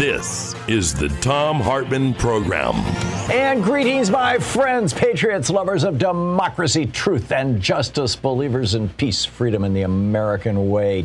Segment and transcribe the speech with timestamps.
[0.00, 2.74] This is the Tom Hartmann Program.
[3.30, 9.62] And greetings, my friends, patriots, lovers of democracy, truth, and justice, believers in peace, freedom,
[9.62, 11.04] and the American way.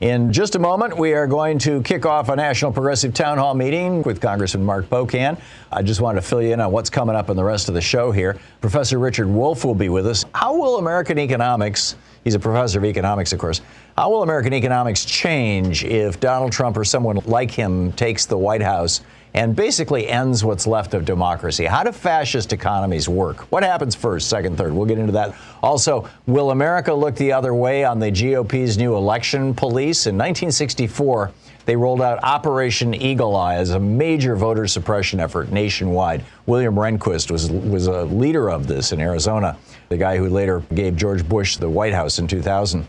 [0.00, 3.54] In just a moment, we are going to kick off a National Progressive Town Hall
[3.54, 5.40] meeting with Congressman Mark Pocan.
[5.70, 7.74] I just wanted to fill you in on what's coming up in the rest of
[7.76, 8.36] the show here.
[8.60, 10.24] Professor Richard Wolff will be with us.
[10.34, 11.94] How will American economics,
[12.24, 13.60] he's a professor of economics, of course,
[13.96, 18.62] how will American economics change if Donald Trump or someone like him takes the White
[18.62, 19.02] House
[19.34, 21.64] and basically ends what's left of democracy?
[21.64, 23.50] How do fascist economies work?
[23.52, 24.72] What happens first, second, third?
[24.72, 25.36] We'll get into that.
[25.62, 30.06] Also, will America look the other way on the GOP's new election police?
[30.06, 31.32] In 1964,
[31.66, 36.24] they rolled out Operation Eagle Eye as a major voter suppression effort nationwide.
[36.46, 39.56] William Rehnquist was, was a leader of this in Arizona,
[39.88, 42.86] the guy who later gave George Bush the White House in 2000.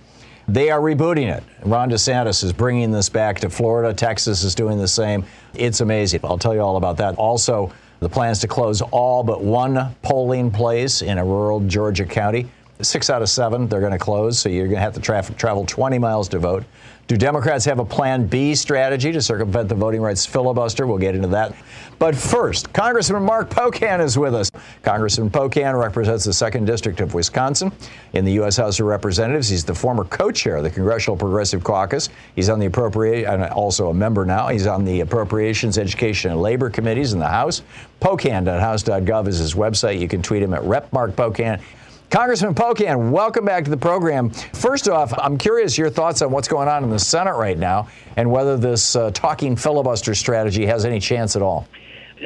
[0.47, 1.43] They are rebooting it.
[1.63, 3.93] Ron DeSantis is bringing this back to Florida.
[3.93, 5.25] Texas is doing the same.
[5.55, 6.19] It's amazing.
[6.23, 7.15] I'll tell you all about that.
[7.15, 12.47] Also, the plans to close all but one polling place in a rural Georgia county.
[12.81, 15.23] Six out of seven, they're going to close, so you're going to have to tra-
[15.37, 16.65] travel 20 miles to vote.
[17.07, 20.87] Do Democrats have a Plan B strategy to circumvent the voting rights filibuster?
[20.87, 21.55] We'll get into that.
[21.99, 24.49] But first, Congressman Mark Pocan is with us.
[24.81, 27.71] Congressman Pocan represents the 2nd District of Wisconsin
[28.13, 28.57] in the U.S.
[28.57, 29.47] House of Representatives.
[29.47, 32.09] He's the former co chair of the Congressional Progressive Caucus.
[32.35, 34.47] He's on the appropriate and also a member now.
[34.47, 37.61] He's on the Appropriations, Education, and Labor Committees in the House.
[38.01, 39.99] Pocan.house.gov is his website.
[39.99, 41.61] You can tweet him at Rep Mark Pocan.
[42.09, 44.29] Congressman Pocan, welcome back to the program.
[44.29, 47.89] First off, I'm curious your thoughts on what's going on in the Senate right now
[48.15, 51.67] and whether this uh, talking filibuster strategy has any chance at all.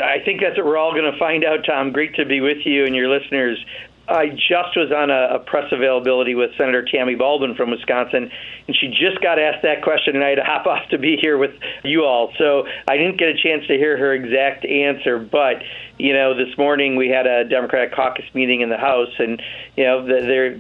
[0.04, 1.92] I think that's what we're all going to find out, Tom.
[1.92, 3.58] Great to be with you and your listeners.
[4.10, 8.32] I just was on a, a, press availability with Senator Tammy Baldwin from Wisconsin,
[8.68, 11.16] and she just got asked that question, and I had to hop off to be
[11.16, 11.52] here with
[11.84, 12.34] you all.
[12.38, 15.62] So I didn't get a chance to hear her exact answer, but
[15.98, 19.42] you know, this morning we had a Democratic caucus meeting in the House, and
[19.76, 20.60] you know, they're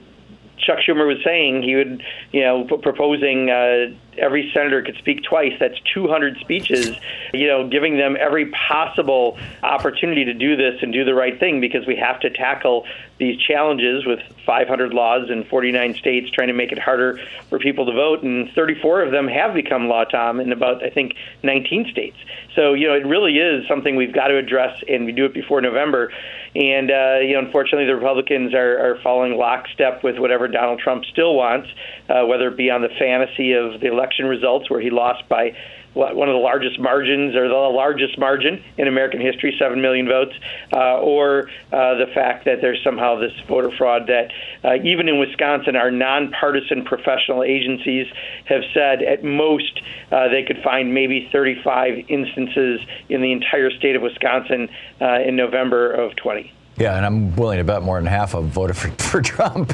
[0.59, 3.88] Chuck Schumer was saying he would, you know, proposing uh,
[4.18, 5.53] every senator could speak twice.
[5.59, 6.96] That's 200 speeches,
[7.34, 11.62] you know, giving them every possible opportunity to do this and do the right thing
[11.62, 12.86] because we have to tackle
[13.18, 17.19] these challenges with 500 laws in 49 states trying to make it harder
[17.50, 18.24] for people to vote.
[18.24, 22.18] And 34 of them have become law, Tom, in about, I think, 19 states.
[22.56, 25.34] So, you know, it really is something we've got to address, and we do it
[25.34, 26.12] before November.
[26.56, 31.06] And, uh, you know, unfortunately, the Republicans are, are following lockstep with whatever Donald Trump
[31.06, 31.70] still wants,
[32.10, 35.52] uh, whether it be on the fantasy of the election results where he lost by
[35.94, 40.34] one of the largest margins or the largest margin in American history, 7 million votes,
[40.74, 44.32] uh, or uh, the fact that there's somehow this voter fraud that
[44.64, 48.08] uh, even in Wisconsin, our nonpartisan professional agencies
[48.46, 52.80] have said at most uh, they could find maybe 35 instances
[53.10, 54.70] in the entire state of Wisconsin
[55.02, 56.54] uh, in November of 20.
[56.80, 59.74] Yeah, and I'm willing to bet more than half of voted for, for Trump.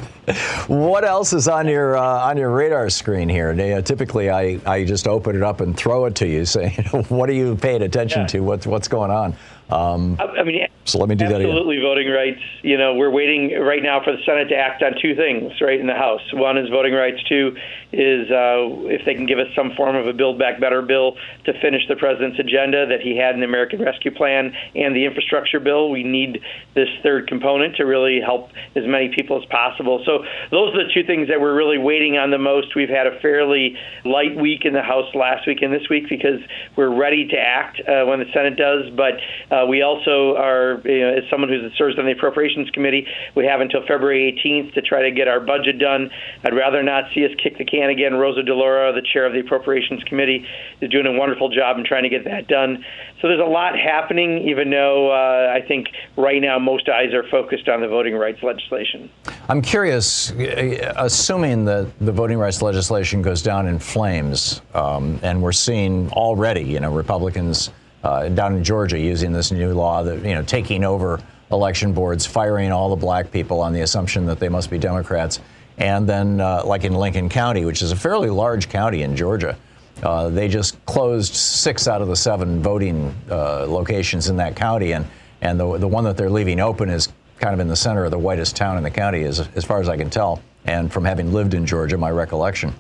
[0.68, 3.52] what else is on your uh, on your radar screen here?
[3.52, 7.30] Uh, typically, I, I just open it up and throw it to you, saying, "What
[7.30, 8.28] are you paying attention yeah.
[8.28, 8.40] to?
[8.40, 9.36] What's what's going on?"
[9.70, 11.50] Um, I mean, so let me do that again.
[11.50, 12.40] Absolutely, voting rights.
[12.62, 15.80] You know, we're waiting right now for the Senate to act on two things, right,
[15.80, 16.22] in the House.
[16.34, 17.24] One is voting rights.
[17.24, 17.58] Two
[17.92, 21.18] is uh, if they can give us some form of a Build Back Better bill
[21.46, 25.06] to finish the president's agenda that he had in the American Rescue Plan and the
[25.06, 25.90] infrastructure bill.
[25.90, 26.42] We need
[26.76, 30.04] this third component to really help as many people as possible.
[30.06, 32.76] So those are the two things that we're really waiting on the most.
[32.76, 36.40] We've had a fairly light week in the House last week and this week because
[36.76, 39.16] we're ready to act uh, when the Senate does, but
[39.55, 43.46] Uh, we also are, you know, as someone who serves on the Appropriations Committee, we
[43.46, 46.10] have until February 18th to try to get our budget done.
[46.44, 48.16] I'd rather not see us kick the can again.
[48.16, 50.46] Rosa DeLauro, the chair of the Appropriations Committee,
[50.82, 52.84] is doing a wonderful job in trying to get that done.
[53.22, 55.88] So there's a lot happening, even though uh, I think
[56.18, 59.10] right now most eyes are focused on the voting rights legislation.
[59.48, 65.54] I'm curious, assuming that the voting rights legislation goes down in flames, um, and we're
[65.54, 67.72] seeing already, you know, Republicans
[68.06, 71.20] uh, down in Georgia using this new law that, you know, taking over
[71.52, 75.40] election boards, firing all the black people on the assumption that they must be Democrats.
[75.80, 79.58] And then, uh, like in Lincoln County, which is a fairly large county in Georgia,
[80.04, 84.94] uh, they just closed six out of the seven voting uh, locations in that county.
[84.94, 85.08] And,
[85.42, 87.10] and the, the one that they're leaving open is
[87.40, 89.82] kind of in the center of the whitest town in the county, as, as far
[89.82, 92.72] as I can tell, and from having lived in Georgia, my recollection.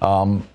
[0.00, 0.46] Um,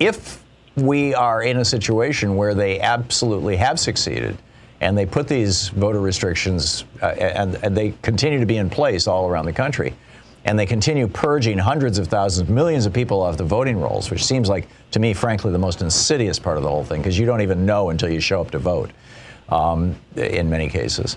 [0.00, 0.42] if
[0.76, 4.36] we are in a situation where they absolutely have succeeded,
[4.80, 9.06] and they put these voter restrictions, uh, and, and, they continue to be in place
[9.06, 9.94] all around the country,
[10.44, 14.24] and they continue purging hundreds of thousands, millions of people off the voting rolls, which
[14.24, 17.24] seems like, to me, frankly, the most insidious part of the whole thing, because you
[17.24, 18.90] don't even know until you show up to vote
[19.48, 21.16] um, in many cases.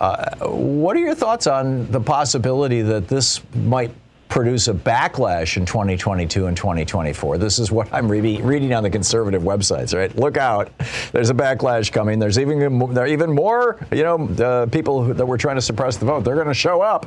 [0.00, 3.90] Uh, what are your thoughts on the possibility that this might
[4.28, 7.38] produce a backlash in 2022 and 2024.
[7.38, 9.96] This is what I'm re- reading on the conservative websites.
[9.96, 10.70] Right, look out!
[11.12, 12.18] There's a backlash coming.
[12.18, 15.96] There's even there even more, you know, uh, people who, that were trying to suppress
[15.96, 16.24] the vote.
[16.24, 17.06] They're going to show up.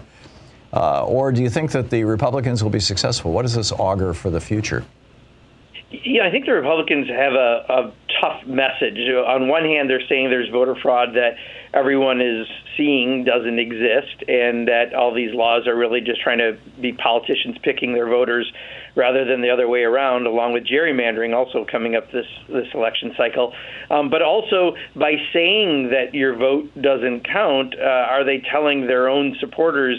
[0.71, 3.31] Uh, or do you think that the Republicans will be successful?
[3.31, 4.85] What does this augur for the future?
[5.91, 8.97] Yeah, I think the Republicans have a, a tough message.
[9.09, 11.31] On one hand, they're saying there's voter fraud that
[11.73, 12.45] everyone is
[12.77, 17.57] seeing doesn't exist, and that all these laws are really just trying to be politicians
[17.63, 18.51] picking their voters
[18.95, 23.13] rather than the other way around, along with gerrymandering also coming up this this election
[23.17, 23.53] cycle.
[23.89, 29.09] Um, but also by saying that your vote doesn't count, uh, are they telling their
[29.09, 29.97] own supporters?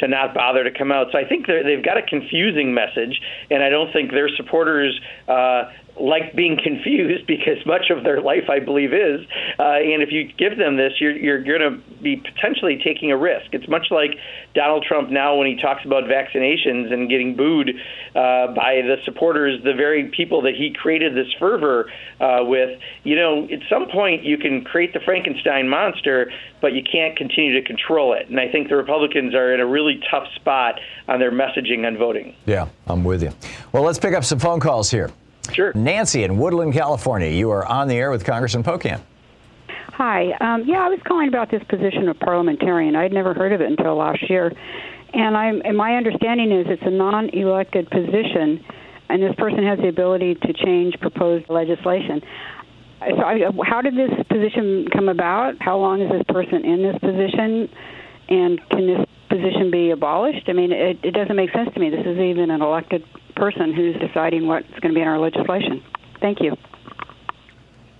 [0.00, 1.08] To not bother to come out.
[1.12, 5.64] So I think they've got a confusing message, and I don't think their supporters uh,
[6.00, 9.20] like being confused because much of their life, I believe, is.
[9.58, 13.16] Uh, and if you give them this, you're, you're going to be potentially taking a
[13.16, 13.52] risk.
[13.52, 14.10] It's much like
[14.54, 17.70] Donald Trump now when he talks about vaccinations and getting booed
[18.14, 21.90] uh, by the supporters, the very people that he created this fervor
[22.20, 22.78] uh, with.
[23.04, 26.30] You know, at some point you can create the Frankenstein monster,
[26.60, 28.28] but you can't continue to control it.
[28.28, 31.96] And I think the Republicans are in a really tough spot on their messaging on
[31.96, 32.34] voting.
[32.46, 33.32] Yeah, I'm with you.
[33.72, 35.10] Well, let's pick up some phone calls here.
[35.52, 35.72] Sure.
[35.74, 37.28] Nancy in Woodland, California.
[37.28, 39.00] You are on the air with Congressman Pocan.
[39.98, 40.30] Hi.
[40.40, 42.94] Um, yeah, I was calling about this position of parliamentarian.
[42.94, 44.52] I'd never heard of it until last year.
[45.12, 48.64] And, I'm, and my understanding is it's a non elected position,
[49.08, 52.22] and this person has the ability to change proposed legislation.
[53.00, 55.56] So, I, how did this position come about?
[55.60, 57.68] How long is this person in this position?
[58.28, 60.48] And can this position be abolished?
[60.48, 61.90] I mean, it, it doesn't make sense to me.
[61.90, 63.04] This is even an elected
[63.38, 65.82] person who's deciding what's going to be in our legislation.
[66.20, 66.56] Thank you.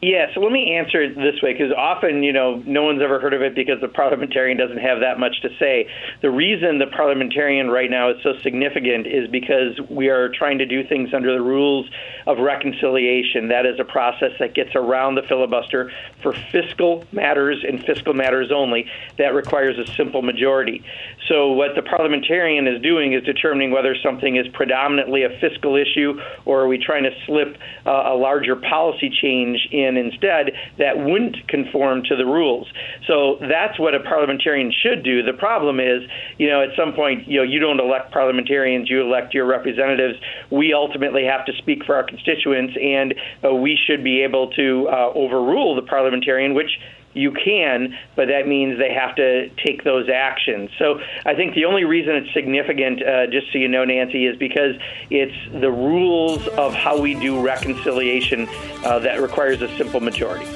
[0.00, 3.18] Yeah, so let me answer it this way because often, you know, no one's ever
[3.18, 5.88] heard of it because the parliamentarian doesn't have that much to say.
[6.22, 10.66] The reason the parliamentarian right now is so significant is because we are trying to
[10.66, 11.90] do things under the rules
[12.28, 13.48] of reconciliation.
[13.48, 15.90] That is a process that gets around the filibuster
[16.22, 18.86] for fiscal matters and fiscal matters only.
[19.16, 20.84] That requires a simple majority.
[21.26, 26.20] So, what the parliamentarian is doing is determining whether something is predominantly a fiscal issue
[26.44, 30.98] or are we trying to slip uh, a larger policy change in in instead that
[30.98, 32.66] wouldn't conform to the rules.
[33.06, 35.22] So that's what a parliamentarian should do.
[35.22, 36.02] The problem is,
[36.38, 40.18] you know, at some point, you know, you don't elect parliamentarians, you elect your representatives.
[40.50, 43.14] We ultimately have to speak for our constituents, and
[43.44, 46.70] uh, we should be able to uh, overrule the parliamentarian, which
[47.18, 50.70] you can, but that means they have to take those actions.
[50.78, 54.36] So I think the only reason it's significant, uh, just so you know, Nancy, is
[54.36, 54.76] because
[55.10, 58.48] it's the rules of how we do reconciliation
[58.84, 60.46] uh, that requires a simple majority.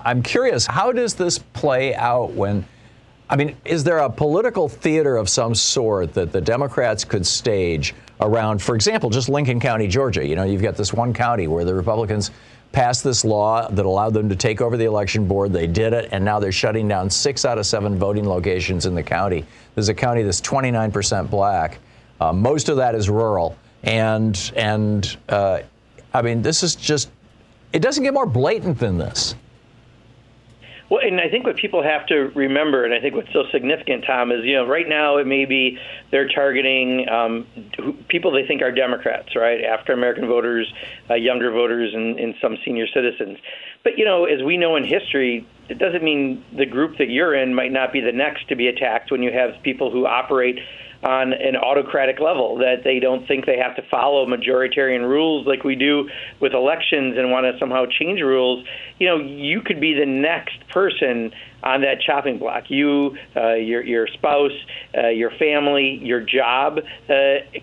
[0.00, 2.64] I'm curious, how does this play out when?
[3.30, 7.94] I mean, is there a political theater of some sort that the Democrats could stage
[8.20, 10.26] around, for example, just Lincoln County, Georgia?
[10.26, 12.30] You know, you've got this one county where the Republicans
[12.72, 15.52] passed this law that allowed them to take over the election board.
[15.52, 18.94] They did it, and now they're shutting down six out of seven voting locations in
[18.94, 19.44] the county.
[19.74, 21.78] There's a county that's 29% black.
[22.20, 25.60] Uh, most of that is rural, and and uh,
[26.14, 27.10] I mean, this is just
[27.72, 29.34] it doesn't get more blatant than this.
[30.92, 34.04] Well, and I think what people have to remember, and I think what's so significant,
[34.06, 35.78] Tom, is you know right now it may be
[36.10, 37.46] they're targeting um,
[38.08, 39.64] people they think are Democrats, right?
[39.64, 40.70] African American voters,
[41.08, 43.38] uh, younger voters, and, and some senior citizens.
[43.82, 47.34] But you know, as we know in history, it doesn't mean the group that you're
[47.34, 50.58] in might not be the next to be attacked when you have people who operate
[51.02, 55.64] on an autocratic level, that they don't think they have to follow majoritarian rules like
[55.64, 56.08] we do
[56.40, 58.64] with elections and want to somehow change rules.
[58.98, 61.32] You know, you could be the next person
[61.62, 62.64] on that chopping block.
[62.68, 64.52] You, uh, your your spouse,
[64.96, 67.12] uh, your family, your job uh,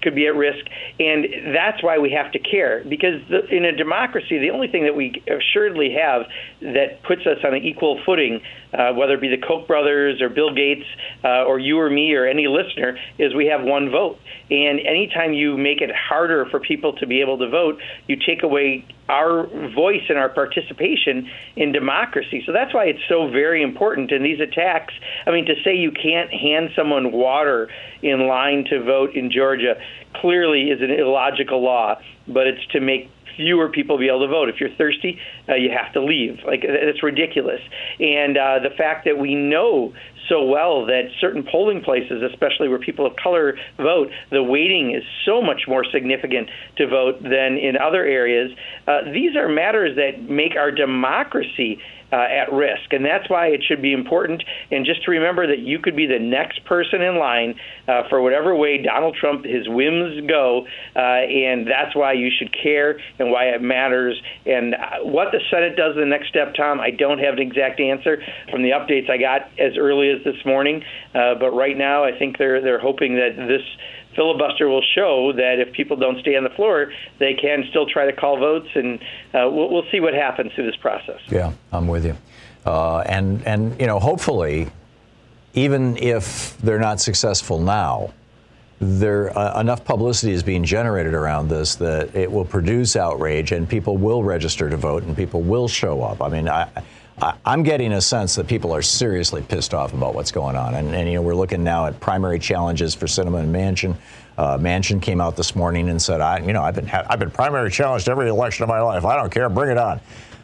[0.01, 0.65] could be at risk,
[0.99, 2.83] and that's why we have to care.
[2.87, 6.23] Because the, in a democracy, the only thing that we assuredly have
[6.61, 8.41] that puts us on an equal footing,
[8.73, 10.85] uh, whether it be the Koch brothers or Bill Gates
[11.23, 14.17] uh, or you or me or any listener, is we have one vote.
[14.51, 18.41] And anytime you make it harder for people to be able to vote, you take
[18.43, 22.43] away our voice and our participation in democracy.
[22.45, 23.88] So that's why it's so very important.
[23.97, 24.93] And these attacks,
[25.25, 27.69] I mean, to say you can't hand someone water
[28.01, 29.75] in line to vote in Georgia
[30.15, 34.49] clearly is an illogical law, but it's to make fewer people be able to vote.
[34.49, 36.39] If you're thirsty, uh, you have to leave.
[36.45, 37.61] Like that's ridiculous.
[37.99, 39.93] And uh, the fact that we know
[40.29, 45.03] so well that certain polling places, especially where people of color vote, the waiting is
[45.25, 48.51] so much more significant to vote than in other areas.
[48.87, 51.79] Uh, these are matters that make our democracy
[52.11, 52.91] uh, at risk.
[52.91, 54.43] And that's why it should be important.
[54.71, 57.55] And just to remember that you could be the next person in line
[57.87, 60.65] uh, for whatever way Donald Trump, his whims go.
[60.95, 64.19] Uh, and that's why you should care and why it matters.
[64.45, 67.79] And uh, what the Senate does the next step, Tom, I don't have an exact
[67.79, 70.83] answer from the updates I got as early as this morning.
[71.13, 73.63] Uh, but right now, I think they're, they're hoping that this
[74.15, 78.05] filibuster will show that if people don't stay on the floor, they can still try
[78.05, 78.99] to call votes, and
[79.33, 81.19] uh, we'll, we'll, see what happens through this process.
[81.29, 82.17] Yeah, I'm with you.
[82.65, 84.67] Uh, and and you know, hopefully,
[85.53, 88.13] even if they're not successful now,
[88.79, 93.69] there uh, enough publicity is being generated around this that it will produce outrage, and
[93.69, 96.21] people will register to vote, and people will show up.
[96.21, 96.69] I mean, I.
[97.21, 100.75] I'm getting a sense that people are seriously pissed off about what's going on.
[100.75, 103.95] And, and you know, we're looking now at primary challenges for Sinema and Manchin.
[104.37, 107.31] Uh, Manchin came out this morning and said, "I, you know, I've been I've been
[107.31, 109.03] primary challenged every election of my life.
[109.03, 109.49] I don't care.
[109.49, 109.99] Bring it on."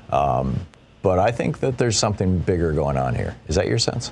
[0.10, 0.60] Um,
[1.02, 3.38] but I think that there's something bigger going on here.
[3.48, 4.12] Is that your sense?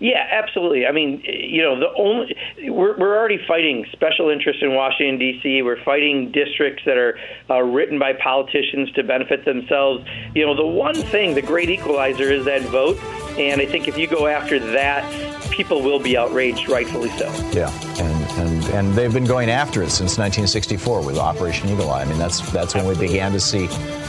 [0.00, 0.86] Yeah, absolutely.
[0.86, 2.34] I mean, you know, the only
[2.70, 5.62] we're we're already fighting special interests in Washington D.C.
[5.62, 7.18] We're fighting districts that are
[7.50, 10.04] uh, written by politicians to benefit themselves.
[10.34, 12.98] You know, the one thing, the great equalizer, is that vote.
[13.38, 15.04] And I think if you go after that,
[15.50, 17.26] people will be outraged, rightfully so.
[17.52, 22.02] Yeah, and and and they've been going after it since 1964 with Operation Eagle Eye.
[22.02, 23.66] I mean, that's that's when we began to see.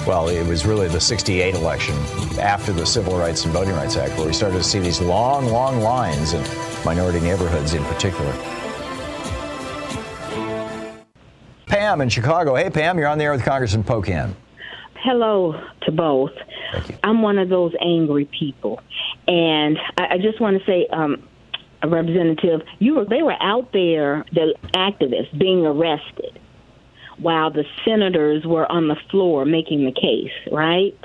[0.08, 1.96] Well, it was really the 68 election
[2.40, 5.48] after the Civil Rights and Voting Rights Act where we started to see these long,
[5.48, 6.44] long lines in
[6.86, 8.32] minority neighborhoods in particular.
[11.66, 12.56] Pam in Chicago.
[12.56, 14.34] Hey, Pam, you're on the air with Congressman Pocan.
[14.96, 16.32] Hello to both.
[17.04, 18.82] I'm one of those angry people,
[19.28, 21.28] and I, I just want to say, um,
[21.90, 26.40] representative, you were they were out there, the activists being arrested,
[27.18, 30.98] while the senators were on the floor making the case, right?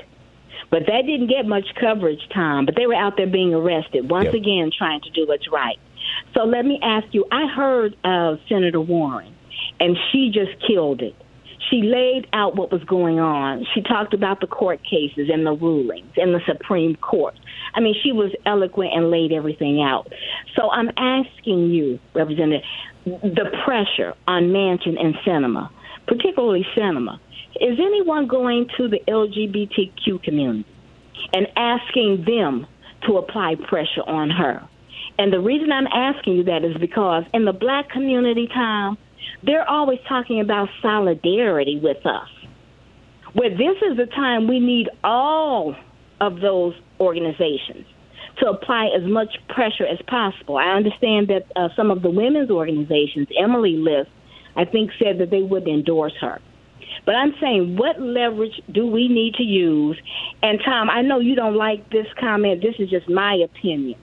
[0.69, 2.65] But that didn't get much coverage time.
[2.65, 4.33] But they were out there being arrested once yep.
[4.33, 5.79] again, trying to do what's right.
[6.33, 9.33] So let me ask you: I heard of Senator Warren,
[9.79, 11.15] and she just killed it
[11.69, 13.65] she laid out what was going on.
[13.73, 17.35] She talked about the court cases and the rulings in the Supreme Court.
[17.73, 20.11] I mean, she was eloquent and laid everything out.
[20.55, 22.63] So I'm asking you, Representative,
[23.05, 25.69] the pressure on Manchin and Sinema,
[26.07, 27.19] particularly Sinema,
[27.59, 30.65] is anyone going to the LGBTQ community
[31.33, 32.67] and asking them
[33.07, 34.67] to apply pressure on her?
[35.17, 38.97] And the reason I'm asking you that is because in the black community, Tom,
[39.43, 42.29] they're always talking about solidarity with us.
[43.33, 45.75] Where this is the time we need all
[46.19, 47.85] of those organizations
[48.39, 50.57] to apply as much pressure as possible.
[50.57, 54.09] I understand that uh, some of the women's organizations, Emily List,
[54.55, 56.39] I think said that they would endorse her.
[57.05, 59.99] But I'm saying, what leverage do we need to use?
[60.41, 62.61] And Tom, I know you don't like this comment.
[62.61, 63.99] This is just my opinion.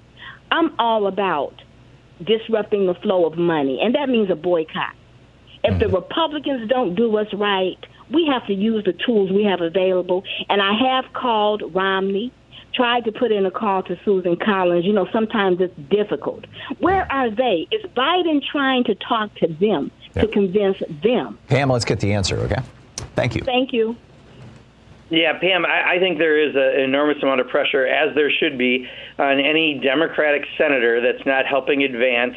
[0.50, 1.54] I'm all about
[2.24, 4.94] disrupting the flow of money, and that means a boycott.
[5.64, 5.94] If the mm-hmm.
[5.94, 7.78] Republicans don't do what's right,
[8.10, 10.22] we have to use the tools we have available.
[10.48, 12.32] And I have called Romney,
[12.74, 14.84] tried to put in a call to Susan Collins.
[14.84, 16.44] You know, sometimes it's difficult.
[16.78, 17.66] Where are they?
[17.70, 21.38] Is Biden trying to talk to them to convince them?
[21.48, 22.62] Pam, let's get the answer, okay?
[23.16, 23.42] Thank you.
[23.42, 23.96] Thank you.
[25.10, 28.58] Yeah, Pam, I, I think there is an enormous amount of pressure, as there should
[28.58, 32.36] be, on any Democratic senator that's not helping advance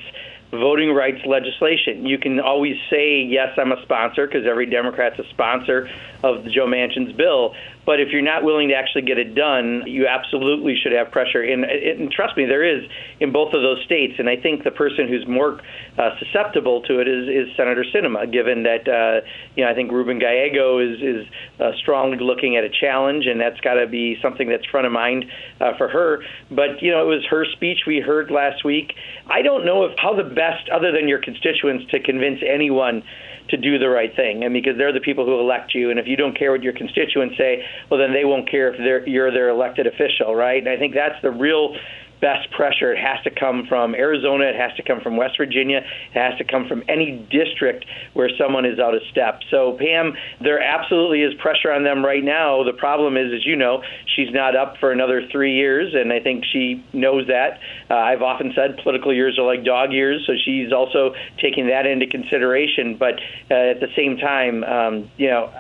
[0.51, 2.05] voting rights legislation.
[2.05, 5.89] You can always say, yes, I'm a sponsor, because every Democrat's a sponsor
[6.23, 7.55] of Joe Manchin's bill.
[7.87, 11.41] But if you're not willing to actually get it done, you absolutely should have pressure.
[11.41, 12.83] And, and trust me, there is
[13.21, 14.15] in both of those states.
[14.19, 15.61] And I think the person who's more
[15.97, 19.25] uh, susceptible to it is, is Senator Sinema, given that uh,
[19.55, 21.27] you know I think Ruben Gallego is is
[21.61, 24.91] uh, strongly looking at a challenge, and that's got to be something that's front of
[24.91, 25.23] mind
[25.61, 26.19] uh, for her.
[26.51, 28.91] But you know, it was her speech we heard last week.
[29.27, 33.01] I don't know if how the best, other than your constituents, to convince anyone
[33.49, 36.07] to do the right thing, and because they're the people who elect you, and if
[36.07, 39.49] you don't care what your constituents say, well, then they won't care if you're their
[39.49, 40.59] elected official, right?
[40.59, 41.75] And I think that's the real
[42.21, 42.93] best pressure.
[42.93, 44.45] It has to come from Arizona.
[44.45, 45.77] It has to come from West Virginia.
[45.77, 49.41] It has to come from any district where someone is out of step.
[49.51, 52.63] So, Pam, there absolutely is pressure on them right now.
[52.63, 53.83] The problem is, as you know,
[54.15, 57.59] she's not up for another three years, and I think she knows that.
[57.89, 61.85] Uh, I've often said political years are like dog years, so she's also taking that
[61.85, 62.97] into consideration.
[62.97, 63.15] But
[63.51, 65.51] uh, at the same time, um, you know,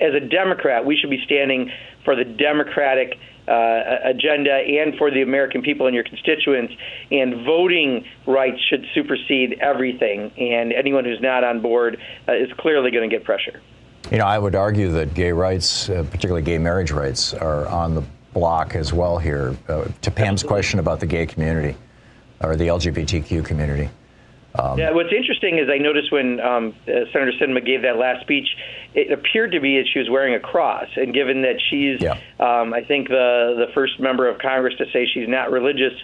[0.00, 1.70] as a Democrat, we should be standing
[2.04, 3.18] for the Democratic
[3.52, 6.72] uh, agenda and for the American people and your constituents.
[7.10, 10.32] And voting rights should supersede everything.
[10.38, 13.60] And anyone who's not on board uh, is clearly going to get pressure.
[14.10, 17.94] You know, I would argue that gay rights, uh, particularly gay marriage rights, are on
[17.94, 19.56] the block as well here.
[19.68, 20.48] Uh, to Pam's Absolutely.
[20.48, 21.76] question about the gay community
[22.40, 23.90] or the LGBTQ community.
[24.54, 28.20] Um, yeah, what's interesting is I noticed when um, uh, Senator Sinema gave that last
[28.20, 28.48] speech,
[28.94, 30.88] it appeared to be that she was wearing a cross.
[30.96, 32.18] And given that she's, yeah.
[32.38, 35.94] um, I think, the the first member of Congress to say she's not religious,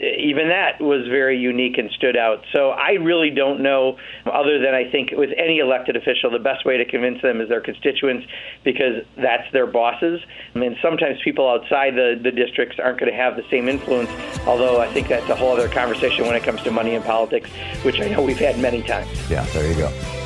[0.00, 2.44] even that was very unique and stood out.
[2.52, 6.64] So I really don't know, other than I think with any elected official, the best
[6.64, 8.26] way to convince them is their constituents
[8.64, 10.20] because that's their bosses.
[10.54, 14.10] I mean, sometimes people outside the, the districts aren't going to have the same influence,
[14.46, 17.50] although I think that's a whole other conversation when it comes to money in politics,
[17.82, 19.08] which I know we've had many times.
[19.30, 20.25] Yeah, there you go.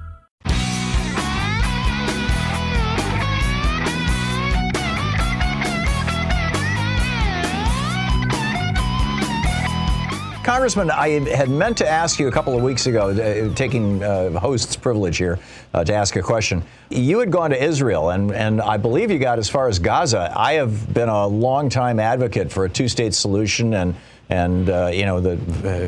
[10.43, 14.39] Congressman, I had meant to ask you a couple of weeks ago, uh, taking uh,
[14.39, 15.37] host's privilege here,
[15.75, 16.63] uh, to ask a question.
[16.89, 20.33] You had gone to Israel, and, and I believe you got as far as Gaza.
[20.35, 23.95] I have been a long-time advocate for a two-state solution, and
[24.29, 25.33] and uh, you know, the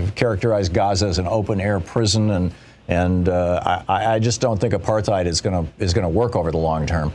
[0.05, 2.53] uh, characterized Gaza as an open-air prison, and
[2.87, 6.57] and uh, I, I, just don't think apartheid is going is to work over the
[6.57, 7.11] long term.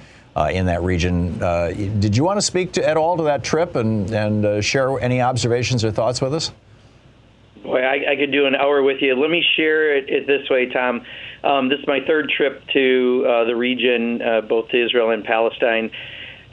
[0.51, 1.39] in that region,
[2.01, 5.21] did you want to speak to, at all to that trip and and share any
[5.21, 6.51] observations or thoughts with us?
[7.69, 9.15] Boy, I, I could do an hour with you.
[9.15, 11.05] Let me share it, it this way, Tom.
[11.45, 15.23] Um, this is my third trip to uh, the region, uh, both to Israel and
[15.23, 15.91] Palestine.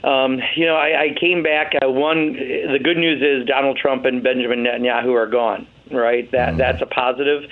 [0.04, 1.72] Um, you know, I, I came back.
[1.82, 5.66] Uh, one, the good news is Donald Trump and Benjamin Netanyahu are gone.
[5.90, 6.58] Right, that mm.
[6.58, 7.48] that's a positive.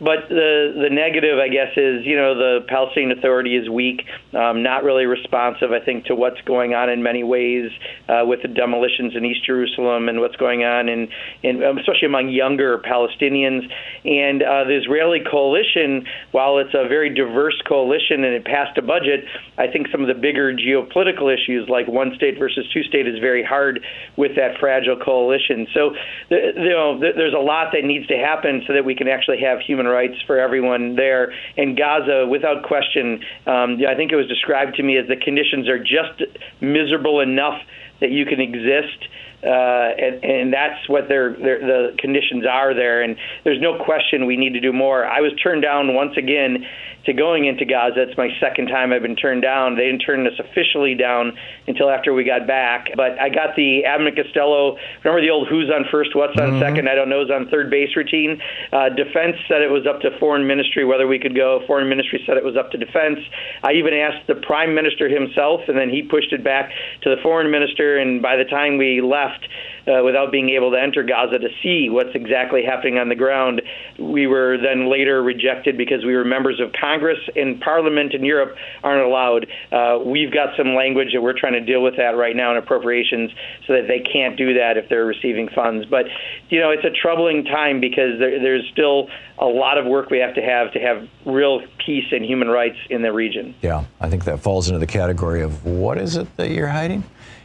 [0.00, 4.02] But the the negative, I guess, is you know the Palestinian Authority is weak,
[4.34, 7.70] um, not really responsive, I think, to what's going on in many ways
[8.08, 11.08] uh, with the demolitions in East Jerusalem and what's going on in,
[11.42, 13.68] in um, especially among younger Palestinians.
[14.04, 18.82] And uh, the Israeli coalition, while it's a very diverse coalition and it passed a
[18.82, 19.24] budget,
[19.56, 23.18] I think some of the bigger geopolitical issues like one state versus two state is
[23.18, 23.80] very hard
[24.16, 25.66] with that fragile coalition.
[25.72, 25.94] So
[26.30, 29.60] you know, there's a lot that needs to happen so that we can actually have
[29.60, 31.32] human rights for everyone there.
[31.56, 35.68] In Gaza, without question, um, I think it was described to me as the conditions
[35.68, 36.22] are just
[36.60, 37.60] miserable enough
[38.00, 39.08] that you can exist.
[39.42, 43.02] Uh, and, and that's what their, their the conditions are there.
[43.02, 45.04] And there's no question we need to do more.
[45.04, 46.66] I was turned down once again
[47.06, 48.02] to going into Gaza.
[48.02, 49.74] It's my second time I've been turned down.
[49.74, 52.88] They didn't turn us officially down until after we got back.
[52.94, 54.76] But I got the Abbott Costello.
[55.02, 56.60] Remember the old "Who's on first, What's on mm-hmm.
[56.60, 58.40] second, I don't know know's on third base routine.
[58.72, 61.62] Uh, defense said it was up to foreign ministry whether we could go.
[61.66, 63.18] Foreign ministry said it was up to defense.
[63.62, 66.70] I even asked the prime minister himself, and then he pushed it back
[67.02, 67.96] to the foreign minister.
[67.98, 69.48] And by the time we left,
[69.86, 73.62] uh, without being able to enter Gaza to see what's exactly happening on the ground.
[73.98, 78.56] We were then later rejected because we were members of Congress and Parliament in Europe
[78.82, 79.46] aren't allowed.
[79.70, 82.56] Uh, we've got some language that we're trying to deal with that right now in
[82.56, 83.30] appropriations
[83.66, 85.86] so that they can't do that if they're receiving funds.
[85.86, 86.06] But,
[86.48, 90.18] you know, it's a troubling time because there, there's still a lot of work we
[90.18, 93.54] have to have to have real peace and human rights in the region.
[93.62, 97.04] Yeah, I think that falls into the category of what is it that you're hiding?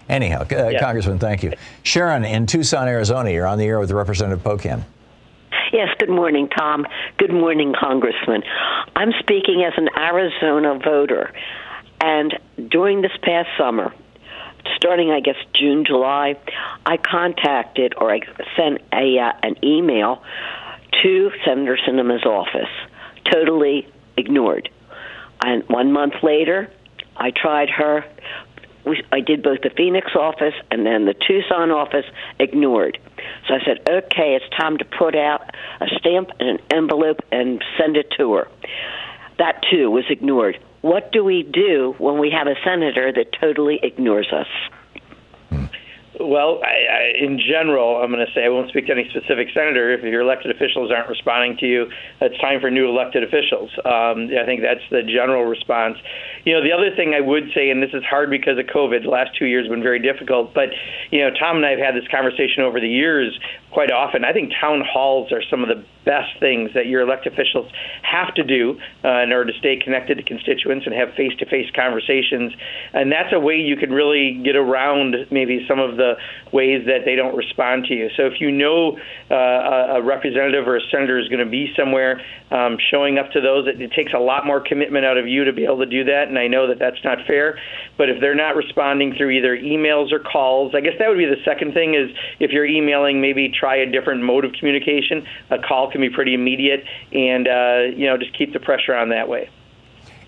[0.09, 0.79] Anyhow, uh, yeah.
[0.79, 1.53] Congressman, thank you.
[1.83, 4.83] Sharon in Tucson, Arizona, you're on the air with Representative Pocan.
[5.71, 6.85] Yes, good morning, Tom.
[7.17, 8.43] Good morning, Congressman.
[8.95, 11.33] I'm speaking as an Arizona voter.
[12.01, 12.37] And
[12.69, 13.93] during this past summer,
[14.75, 16.35] starting, I guess, June, July,
[16.85, 18.19] I contacted or I
[18.57, 20.23] sent a, uh, an email
[21.03, 22.69] to Senator Sinema's office,
[23.31, 23.87] totally
[24.17, 24.69] ignored.
[25.43, 26.69] And one month later,
[27.15, 28.03] I tried her
[28.85, 32.05] we, I did both the Phoenix office and then the Tucson office,
[32.39, 32.97] ignored.
[33.47, 37.63] So I said, okay, it's time to put out a stamp and an envelope and
[37.79, 38.47] send it to her.
[39.37, 40.59] That too was ignored.
[40.81, 44.47] What do we do when we have a senator that totally ignores us?
[46.23, 49.49] Well, I, I, in general, I'm going to say I won't speak to any specific
[49.53, 49.91] senator.
[49.91, 51.89] If your elected officials aren't responding to you,
[52.21, 53.71] it's time for new elected officials.
[53.85, 55.97] Um, I think that's the general response.
[56.45, 59.03] You know, the other thing I would say, and this is hard because of COVID,
[59.03, 60.69] the last two years have been very difficult, but,
[61.11, 63.37] you know, Tom and I have had this conversation over the years
[63.71, 64.25] quite often.
[64.25, 68.33] I think town halls are some of the best things that your elected officials have
[68.33, 71.69] to do uh, in order to stay connected to constituents and have face to face
[71.75, 72.53] conversations.
[72.93, 76.15] And that's a way you can really get around maybe some of the
[76.51, 78.09] ways that they don't respond to you.
[78.17, 78.97] So if you know
[79.29, 83.41] uh, a representative or a senator is going to be somewhere, um, showing up to
[83.41, 85.85] those, it, it takes a lot more commitment out of you to be able to
[85.85, 86.27] do that.
[86.27, 87.59] And I know that that's not fair.
[87.97, 91.25] But if they're not responding through either emails or calls, I guess that would be
[91.25, 95.25] the second thing is if you're emailing, maybe try a different mode of communication.
[95.51, 99.09] A call can be pretty immediate, and uh, you know just keep the pressure on
[99.09, 99.49] that way.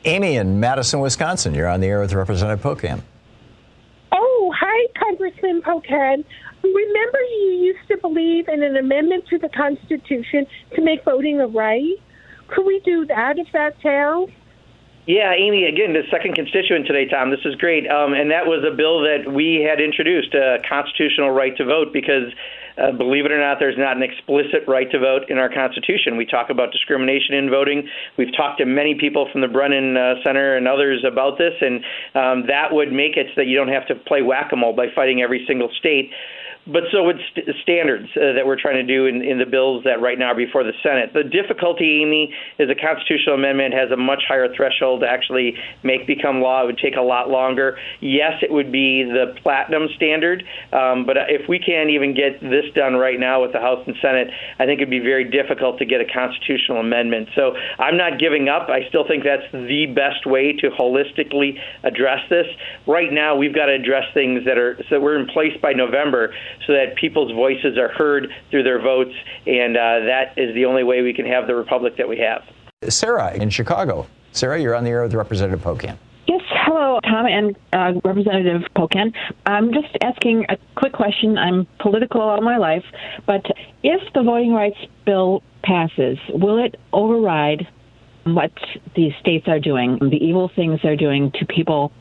[0.06, 3.02] Amy in Madison, Wisconsin, you're on the air with Representative Pocan.
[4.12, 6.24] Oh, hi, Congressman Pocan.
[6.62, 11.48] Remember, you used to believe in an amendment to the Constitution to make voting a
[11.48, 11.96] right.
[12.48, 14.28] Could we do that if that's how?
[15.06, 17.30] Yeah, Amy, again, the second constituent today, Tom.
[17.30, 17.89] This is great.
[17.92, 21.92] Um, and that was a bill that we had introduced, a constitutional right to vote,
[21.92, 22.32] because
[22.78, 26.16] uh, believe it or not, there's not an explicit right to vote in our Constitution.
[26.16, 27.88] We talk about discrimination in voting.
[28.18, 31.84] We've talked to many people from the Brennan uh, Center and others about this, and
[32.16, 34.74] um, that would make it so that you don't have to play whack a mole
[34.74, 36.12] by fighting every single state
[36.65, 39.84] but so would st- standards uh, that we're trying to do in, in the bills
[39.84, 41.12] that right now are before the Senate.
[41.13, 46.08] The difficulty, Amy, is a constitutional amendment has a much higher threshold to actually make
[46.08, 46.63] become law.
[46.63, 47.78] It would take a lot longer.
[47.99, 52.65] Yes, it would be the platinum standard, um, but if we can't even get this
[52.73, 55.86] done right now with the House and Senate, I think it'd be very difficult to
[55.86, 57.30] get a constitutional amendment.
[57.36, 58.69] So I'm not giving up.
[58.69, 62.47] I still think that's the best way to holistically address this.
[62.88, 66.34] Right now, we've got to address things that are so we're in place by November
[66.66, 69.13] so that people's voices are heard through their votes,
[69.46, 72.44] and uh, that is the only way we can have the republic that we have.
[72.89, 74.08] Sarah in Chicago.
[74.32, 75.98] Sarah, you're on the air with Representative Pocan.
[76.26, 79.13] Yes, hello, Tom and uh, Representative Pocan.
[79.46, 81.38] I'm just asking a quick question.
[81.38, 82.86] I'm political all my life,
[83.26, 83.46] but
[83.84, 87.68] if the voting rights bill passes, will it override
[88.24, 88.52] what
[88.96, 91.92] the states are doing, the evil things they're doing to people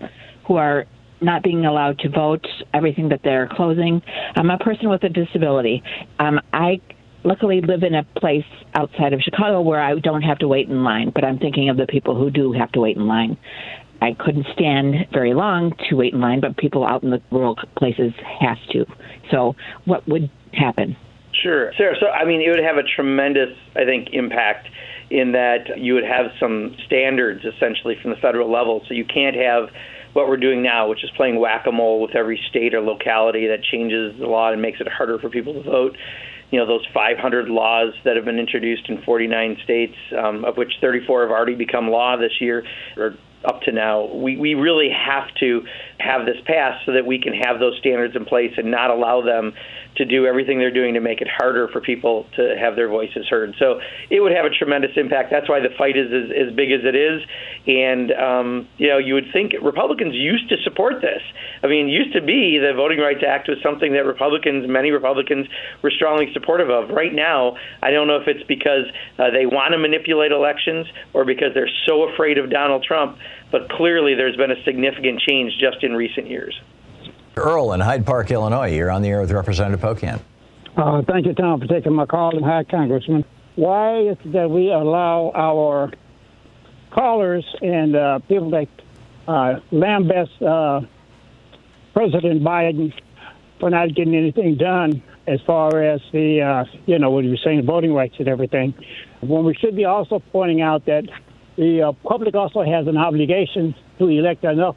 [0.47, 0.87] who are
[1.23, 4.03] not being allowed to vote, everything that they're closing.
[4.37, 5.83] I'm a person with a disability.
[6.19, 6.81] Um, I
[7.25, 10.83] luckily live in a place outside of Chicago where I don't have to wait in
[10.85, 13.37] line, but I'm thinking of the people who do have to wait in line.
[14.01, 17.57] I couldn't stand very long to wait in line, but people out in the rural
[17.77, 18.85] places have to.
[19.31, 19.55] So,
[19.85, 20.97] what would happen?
[21.41, 21.95] Sure, Sarah.
[22.01, 24.69] So, I mean, it would have a tremendous, I think, impact
[25.11, 28.83] in that you would have some standards essentially from the federal level.
[28.89, 29.69] So, you can't have
[30.13, 33.47] what we're doing now, which is playing whack a mole with every state or locality
[33.49, 35.97] that changes the law and makes it harder for people to vote.
[36.51, 40.73] You know, those 500 laws that have been introduced in 49 states, um, of which
[40.81, 42.65] 34 have already become law this year,
[42.97, 44.07] or up to now.
[44.15, 45.63] We, we really have to
[45.99, 49.23] have this passed so that we can have those standards in place and not allow
[49.23, 49.55] them
[49.97, 53.27] to do everything they're doing to make it harder for people to have their voices
[53.29, 53.55] heard.
[53.59, 55.31] So it would have a tremendous impact.
[55.31, 57.23] That's why the fight is as, as big as it is.
[57.67, 61.23] And, um, you know, you would think Republicans used to support this.
[61.63, 65.47] I mean, used to be the Voting Rights Act was something that Republicans, many Republicans,
[65.83, 66.91] were strongly supportive of.
[66.91, 68.87] Right now, I don't know if it's because
[69.19, 73.19] uh, they want to manipulate elections or because they're so afraid of Donald Trump,
[73.51, 76.59] but clearly there's been a significant change just in recent years.
[77.37, 78.75] Earl in Hyde Park, Illinois.
[78.75, 80.21] You're on the air with Representative Pocan.
[80.77, 83.25] Uh, thank you, Tom, for taking my call, and hi, Congressman.
[83.57, 85.93] Why is it that we allow our
[86.91, 88.69] callers and uh, people that
[89.29, 90.87] uh, lambast uh,
[91.93, 92.93] President Biden
[93.61, 97.37] for not getting anything done as far as the, uh, you know, what you were
[97.45, 98.75] saying, voting rights and everything,
[99.21, 101.05] when we should be also pointing out that
[101.57, 104.77] the uh, public also has an obligation to elect enough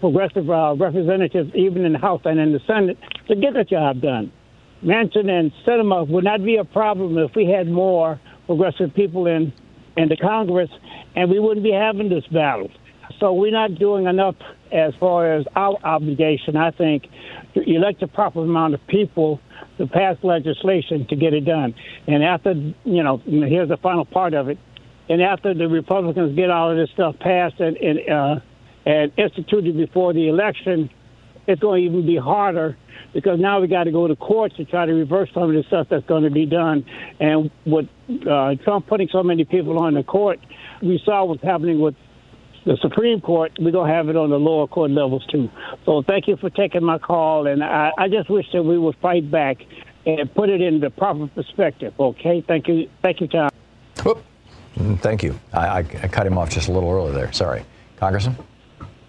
[0.00, 4.00] progressive uh, representatives, even in the House and in the Senate, to get the job
[4.00, 4.32] done.
[4.82, 9.52] Manchin and Sinema would not be a problem if we had more progressive people in
[9.96, 10.70] in the Congress,
[11.16, 12.70] and we wouldn't be having this battle.
[13.18, 14.36] So we're not doing enough
[14.72, 17.08] as far as our obligation, I think,
[17.54, 19.40] to elect the proper amount of people
[19.78, 21.74] to pass legislation to get it done.
[22.06, 24.58] And after, you know, here's the final part of it.
[25.08, 28.40] And after the Republicans get all of this stuff passed and, and uh,
[28.86, 30.90] and instituted before the election,
[31.46, 32.76] it's going to even be harder
[33.12, 35.64] because now we got to go to court to try to reverse some of the
[35.64, 36.84] stuff that's going to be done.
[37.18, 37.88] And with
[38.28, 40.38] uh, Trump putting so many people on the court,
[40.82, 41.94] we saw what's happening with
[42.64, 43.52] the Supreme Court.
[43.58, 45.50] We're going to have it on the lower court levels too.
[45.84, 48.96] So thank you for taking my call, and I, I just wish that we would
[48.96, 49.58] fight back
[50.06, 51.94] and put it in the proper perspective.
[51.98, 53.50] Okay, thank you, thank you, Tom.
[54.76, 55.38] Mm, thank you.
[55.52, 57.32] I, I, I cut him off just a little early there.
[57.32, 57.64] Sorry,
[57.96, 58.36] Congressman.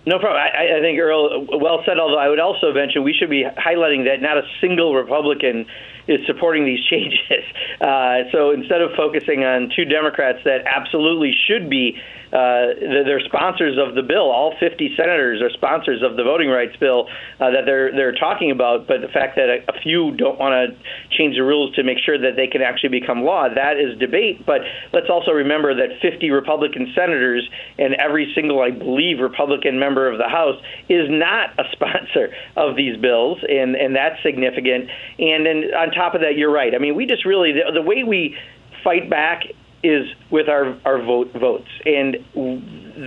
[0.06, 0.42] No problem.
[0.42, 2.00] I, I think Earl well said.
[2.00, 5.66] Although I would also mention we should be highlighting that not a single Republican
[6.08, 7.46] is supporting these changes.
[7.80, 11.98] Uh, so instead of focusing on two Democrats that absolutely should be
[12.32, 14.32] uh, they're sponsors of the bill.
[14.32, 17.10] All 50 senators are sponsors of the voting rights bill
[17.42, 18.88] uh, that they're they're talking about.
[18.88, 20.72] But the fact that a, a few don't want to
[21.12, 24.46] change the rules to make sure that they can actually become law, that is debate.
[24.46, 24.62] But
[24.94, 27.44] let's also remember that 50 Republican senators
[27.78, 32.76] and every single, I believe, Republican member of the House is not a sponsor of
[32.76, 34.90] these bills, and and that's significant.
[35.20, 36.74] And then on top of that, you're right.
[36.76, 38.38] I mean, we just really the, the way we
[38.84, 39.44] fight back
[39.84, 42.18] is with our our vote votes, and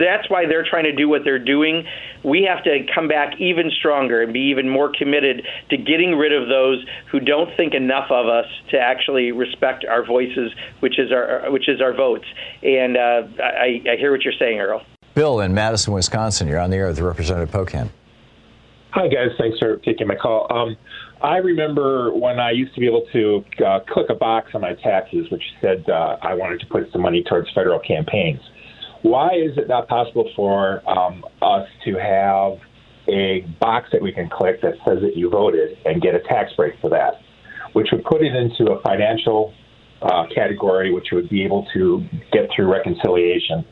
[0.00, 1.84] that's why they're trying to do what they're doing.
[2.24, 6.32] We have to come back even stronger and be even more committed to getting rid
[6.32, 11.12] of those who don't think enough of us to actually respect our voices, which is
[11.12, 12.26] our which is our votes.
[12.62, 14.84] And uh, I, I hear what you're saying, Earl.
[15.14, 16.48] Bill in Madison, Wisconsin.
[16.48, 17.90] You're on the air with Representative Pocan.
[18.90, 20.46] Hi guys, thanks for taking my call.
[20.52, 20.76] Um,
[21.20, 24.74] I remember when I used to be able to uh, click a box on my
[24.74, 28.40] taxes which said uh, I wanted to put some money towards federal campaigns.
[29.02, 32.58] Why is it not possible for um, us to have
[33.08, 36.52] a box that we can click that says that you voted and get a tax
[36.56, 37.14] break for that,
[37.72, 39.52] which would put it into a financial
[40.02, 43.64] uh, category, which would be able to get through reconciliation.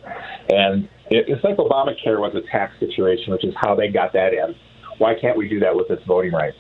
[0.49, 4.33] And it, it's like Obamacare was a tax situation, which is how they got that
[4.33, 4.55] in.
[4.99, 6.57] Why can't we do that with this voting rights?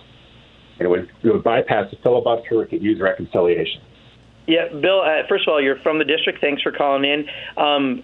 [0.78, 2.58] It would, it would bypass the filibuster.
[2.58, 3.82] We could use reconciliation.
[4.46, 5.02] Yeah, Bill.
[5.02, 6.40] Uh, first of all, you're from the district.
[6.40, 7.26] Thanks for calling in.
[7.56, 8.02] Um,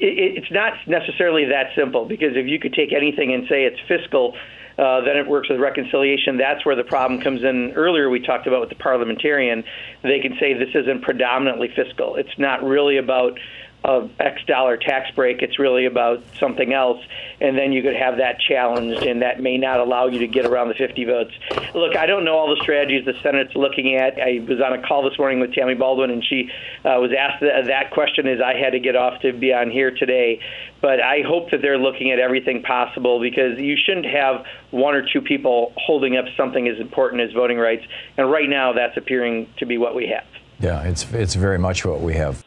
[0.00, 3.80] it, it's not necessarily that simple because if you could take anything and say it's
[3.86, 4.34] fiscal,
[4.78, 6.36] uh, then it works with reconciliation.
[6.36, 7.72] That's where the problem comes in.
[7.72, 9.64] Earlier, we talked about with the parliamentarian.
[10.02, 12.16] They can say this isn't predominantly fiscal.
[12.16, 13.38] It's not really about
[13.86, 15.42] of X dollar tax break.
[15.42, 17.00] It's really about something else.
[17.40, 20.44] And then you could have that challenged, and that may not allow you to get
[20.44, 21.32] around the 50 votes.
[21.72, 24.20] Look, I don't know all the strategies the Senate's looking at.
[24.20, 26.50] I was on a call this morning with Tammy Baldwin, and she
[26.84, 29.70] uh, was asked th- that question as I had to get off to be on
[29.70, 30.40] here today.
[30.80, 35.06] But I hope that they're looking at everything possible because you shouldn't have one or
[35.06, 37.84] two people holding up something as important as voting rights.
[38.16, 40.26] And right now, that's appearing to be what we have.
[40.58, 42.42] Yeah, it's it's very much what we have.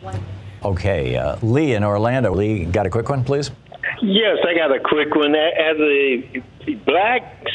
[0.64, 2.34] Okay, uh, Lee in Orlando.
[2.34, 3.52] Lee, got a quick one, please?
[4.02, 5.36] Yes, I got a quick one.
[5.36, 6.44] As a
[6.86, 7.46] black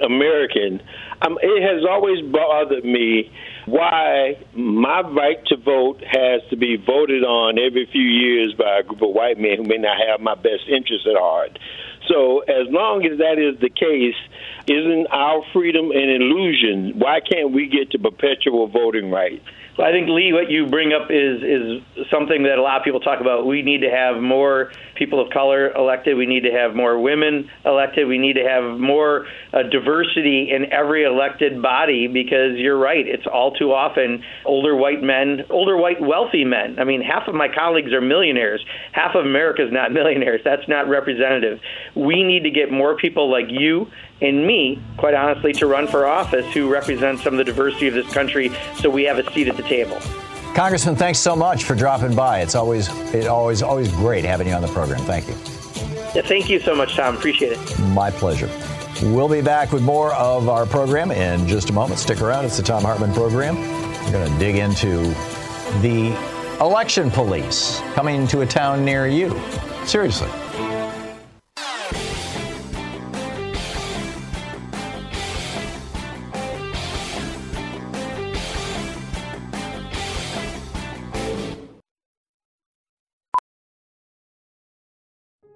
[0.00, 0.82] American,
[1.22, 3.30] um, it has always bothered me
[3.66, 8.82] why my right to vote has to be voted on every few years by a
[8.82, 11.58] group of white men who may not have my best interests at heart.
[12.08, 14.16] So, as long as that is the case,
[14.66, 16.98] isn't our freedom an illusion?
[16.98, 19.44] Why can't we get to perpetual voting rights?
[19.82, 23.00] I think Lee, what you bring up is is something that a lot of people
[23.00, 23.44] talk about.
[23.44, 26.16] We need to have more people of color elected.
[26.16, 28.06] We need to have more women elected.
[28.06, 33.06] We need to have more uh, diversity in every elected body because you're right.
[33.06, 36.78] It's all too often older white men, older white wealthy men.
[36.78, 38.64] I mean, half of my colleagues are millionaires.
[38.92, 40.40] Half of America's not millionaires.
[40.44, 41.58] That's not representative.
[41.96, 43.88] We need to get more people like you
[44.20, 47.94] and me, quite honestly, to run for office who represent some of the diversity of
[47.94, 49.98] this country so we have a seat at the table.
[50.54, 52.40] Congressman, thanks so much for dropping by.
[52.40, 55.00] It's always it always always great having you on the program.
[55.00, 55.34] Thank you.
[56.14, 57.16] Yeah, thank you so much, Tom.
[57.16, 57.78] Appreciate it.
[57.88, 58.48] My pleasure.
[59.02, 61.98] We'll be back with more of our program in just a moment.
[61.98, 62.44] Stick around.
[62.44, 63.56] It's the Tom Hartmann program.
[64.04, 64.98] We're going to dig into
[65.82, 66.16] the
[66.60, 69.36] election police coming to a town near you.
[69.84, 70.28] Seriously.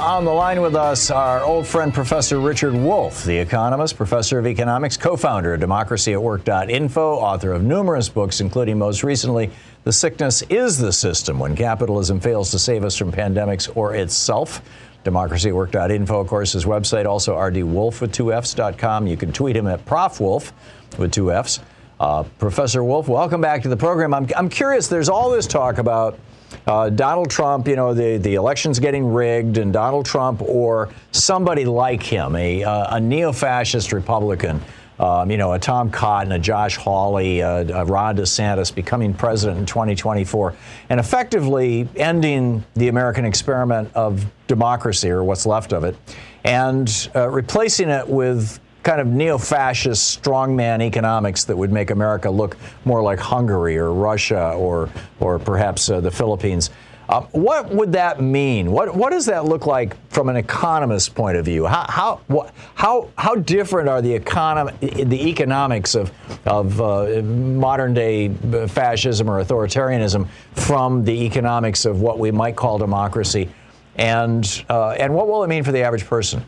[0.00, 4.46] On the line with us, our old friend Professor Richard Wolff, the economist, professor of
[4.46, 9.50] economics, co-founder of democracyatwork.info, author of numerous books, including most recently,
[9.84, 14.62] The Sickness is the System, When Capitalism Fails to Save Us from Pandemics or Itself.
[15.04, 17.06] DemocracyAtWork.info, of course, his website.
[17.06, 19.06] Also, rdwolf with two Fs.com.
[19.06, 20.52] You can tweet him at ProfWolf
[20.98, 21.60] with two Fs.
[22.00, 24.12] Uh, Professor Wolff, welcome back to the program.
[24.12, 26.18] I'm, I'm curious, there's all this talk about
[26.66, 31.64] uh, Donald Trump, you know, the, the election's getting rigged, and Donald Trump or somebody
[31.64, 34.60] like him, a, uh, a neo fascist Republican
[34.98, 39.58] um, you know, a Tom Cotton, a Josh Hawley, a, a Ron DeSantis becoming president
[39.58, 40.54] in 2024,
[40.88, 45.96] and effectively ending the American experiment of democracy, or what's left of it,
[46.44, 52.56] and uh, replacing it with kind of neo-fascist strongman economics that would make America look
[52.84, 56.70] more like Hungary or Russia or or perhaps uh, the Philippines.
[57.08, 58.70] Uh, what would that mean?
[58.70, 61.66] What what does that look like from an economist's point of view?
[61.66, 66.10] How how how how different are the econom- the economics of
[66.46, 68.30] of uh, modern day
[68.68, 73.50] fascism or authoritarianism from the economics of what we might call democracy,
[73.96, 76.42] and uh, and what will it mean for the average person?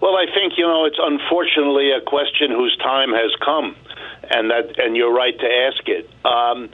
[0.00, 3.74] Well, I think you know it's unfortunately a question whose time has come,
[4.30, 6.08] and that and you're right to ask it.
[6.24, 6.70] Um,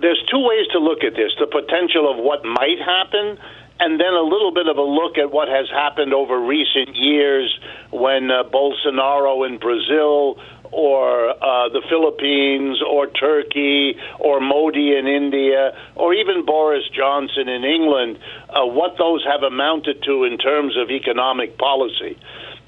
[0.00, 3.38] there's two ways to look at this the potential of what might happen
[3.78, 7.58] and then a little bit of a look at what has happened over recent years
[7.90, 10.40] when uh, Bolsonaro in Brazil
[10.72, 17.64] or uh, the Philippines or Turkey or Modi in India or even Boris Johnson in
[17.64, 22.18] England, uh, what those have amounted to in terms of economic policy.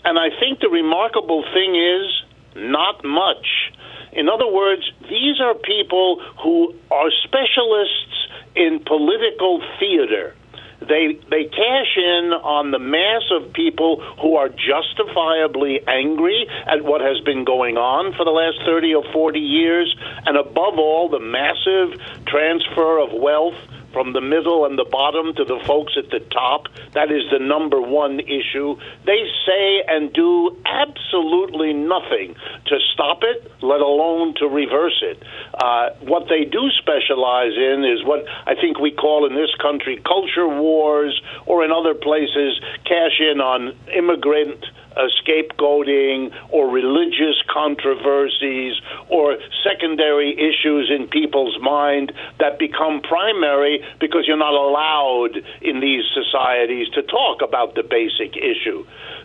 [0.04, 2.22] And I think the remarkable thing is
[2.54, 3.72] not much.
[4.12, 10.34] In other words, these are people who are specialists in political theater.
[10.80, 17.00] They they cash in on the mass of people who are justifiably angry at what
[17.00, 19.94] has been going on for the last 30 or 40 years
[20.24, 23.58] and above all the massive transfer of wealth
[23.92, 26.68] from the middle and the bottom to the folks at the top.
[26.92, 28.78] That is the number one issue.
[29.04, 32.34] They say and do absolutely nothing
[32.66, 35.22] to stop it, let alone to reverse it.
[35.54, 40.00] Uh, what they do specialize in is what I think we call in this country
[40.04, 44.64] culture wars, or in other places, cash in on immigrant
[44.98, 48.74] uh, scapegoating or religious controversies
[49.08, 56.04] or secondary issues in people's mind that become primary because you're not allowed in these
[56.12, 58.84] societies to talk about the basic issue.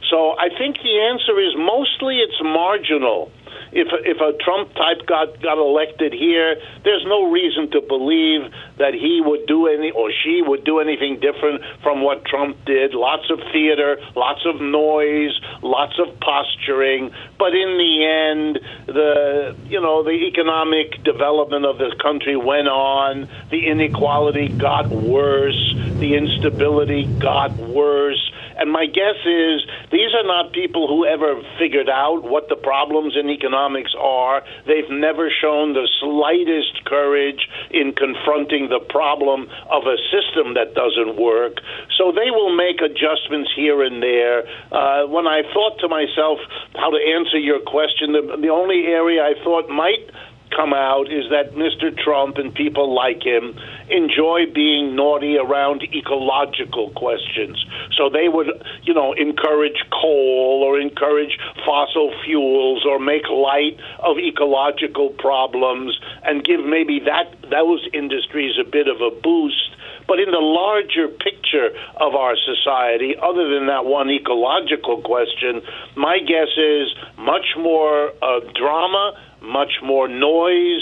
[0.10, 3.32] So I think the answer is mostly it's marginal
[3.74, 8.94] if if a Trump type got got elected here, there's no reason to believe that
[8.94, 12.94] he would do any or she would do anything different from what Trump did.
[12.94, 19.82] Lots of theater, lots of noise, lots of posturing, but in the end, the you
[19.82, 23.28] know the economic development of the country went on.
[23.50, 25.76] The inequality got worse.
[26.00, 31.89] The instability got worse and my guess is these are not people who ever figured
[31.89, 34.43] out what the problems in economics are.
[34.68, 41.18] They've never shown the slightest courage in confronting the problem of a system that doesn't
[41.18, 41.58] work.
[41.97, 44.45] So they will make adjustments here and there.
[44.72, 46.39] Uh, when I thought to myself
[46.76, 50.10] how to answer your question, the, the only area I thought might
[50.56, 51.95] come out is that Mr.
[51.95, 53.58] Trump and people like him
[53.89, 57.64] enjoy being naughty around ecological questions.
[57.97, 58.47] So they would,
[58.84, 66.43] you know, encourage coal or encourage fossil fuels or make light of ecological problems and
[66.43, 69.76] give maybe that those industries a bit of a boost.
[70.08, 75.62] But in the larger picture of our society, other than that one ecological question,
[75.95, 80.82] my guess is much more uh, drama, much more noise,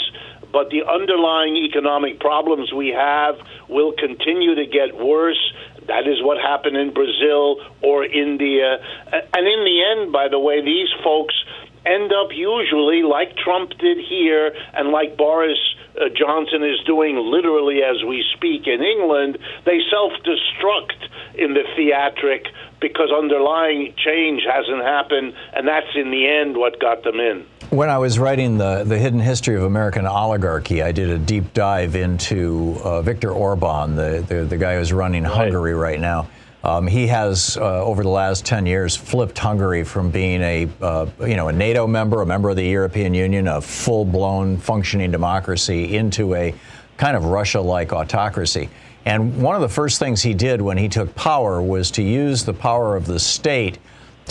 [0.52, 3.36] but the underlying economic problems we have
[3.68, 5.42] will continue to get worse.
[5.88, 8.78] That is what happened in Brazil or India.
[9.12, 11.34] And in the end, by the way, these folks
[11.86, 15.58] end up usually, like Trump did here and like Boris
[16.00, 21.64] uh, Johnson is doing literally as we speak in England, they self destruct in the
[21.76, 22.48] theatric
[22.80, 27.46] because underlying change hasn't happened, and that's in the end what got them in.
[27.72, 31.54] When I was writing the, the hidden history of American oligarchy, I did a deep
[31.54, 35.32] dive into uh, Viktor Orban, the, the, the, guy who's running right.
[35.32, 36.28] Hungary right now.
[36.66, 41.06] Um, he has, uh, over the last 10 years, flipped Hungary from being a, uh,
[41.22, 45.96] you know, a NATO member, a member of the European Union, a full-blown functioning democracy,
[45.96, 46.54] into a
[46.98, 48.70] kind of Russia-like autocracy.
[49.06, 52.44] And one of the first things he did when he took power was to use
[52.44, 53.78] the power of the state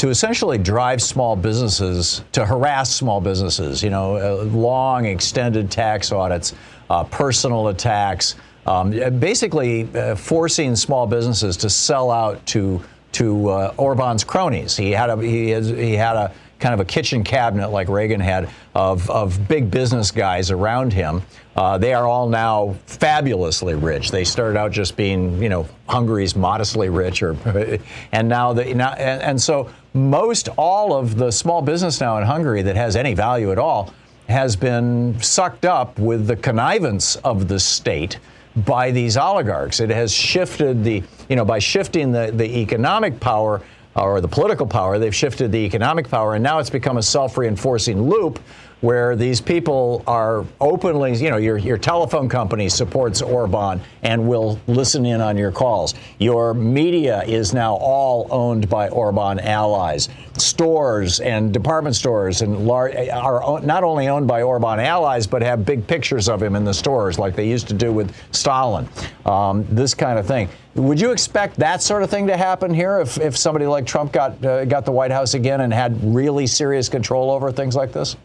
[0.00, 6.10] to essentially drive small businesses, to harass small businesses, you know, uh, long, extended tax
[6.10, 6.54] audits,
[6.88, 12.82] uh, personal attacks, um, basically uh, forcing small businesses to sell out to
[13.12, 14.74] to uh, Orban's cronies.
[14.74, 18.20] He had a he, has, he had a kind of a kitchen cabinet like Reagan
[18.20, 21.22] had of, of big business guys around him.
[21.56, 24.10] Uh, they are all now fabulously rich.
[24.10, 27.36] They started out just being, you know, Hungary's modestly rich, or
[28.12, 32.24] and now the now and, and so most all of the small business now in
[32.24, 33.92] Hungary that has any value at all
[34.28, 38.18] has been sucked up with the connivance of the state
[38.56, 39.80] by these oligarchs.
[39.80, 43.62] It has shifted the, you know, by shifting the, the economic power
[43.96, 47.36] or the political power, they've shifted the economic power, and now it's become a self
[47.36, 48.38] reinforcing loop
[48.80, 54.58] where these people are openly, you know, your, your telephone company supports Orban and will
[54.66, 55.94] listen in on your calls.
[56.18, 60.08] Your media is now all owned by Orban allies.
[60.38, 65.66] Stores and department stores and lar- are not only owned by Orban allies, but have
[65.66, 68.88] big pictures of him in the stores like they used to do with Stalin.
[69.26, 70.48] Um, this kind of thing.
[70.76, 74.12] Would you expect that sort of thing to happen here if, if somebody like Trump
[74.12, 77.92] got, uh, got the White House again and had really serious control over things like
[77.92, 78.16] this?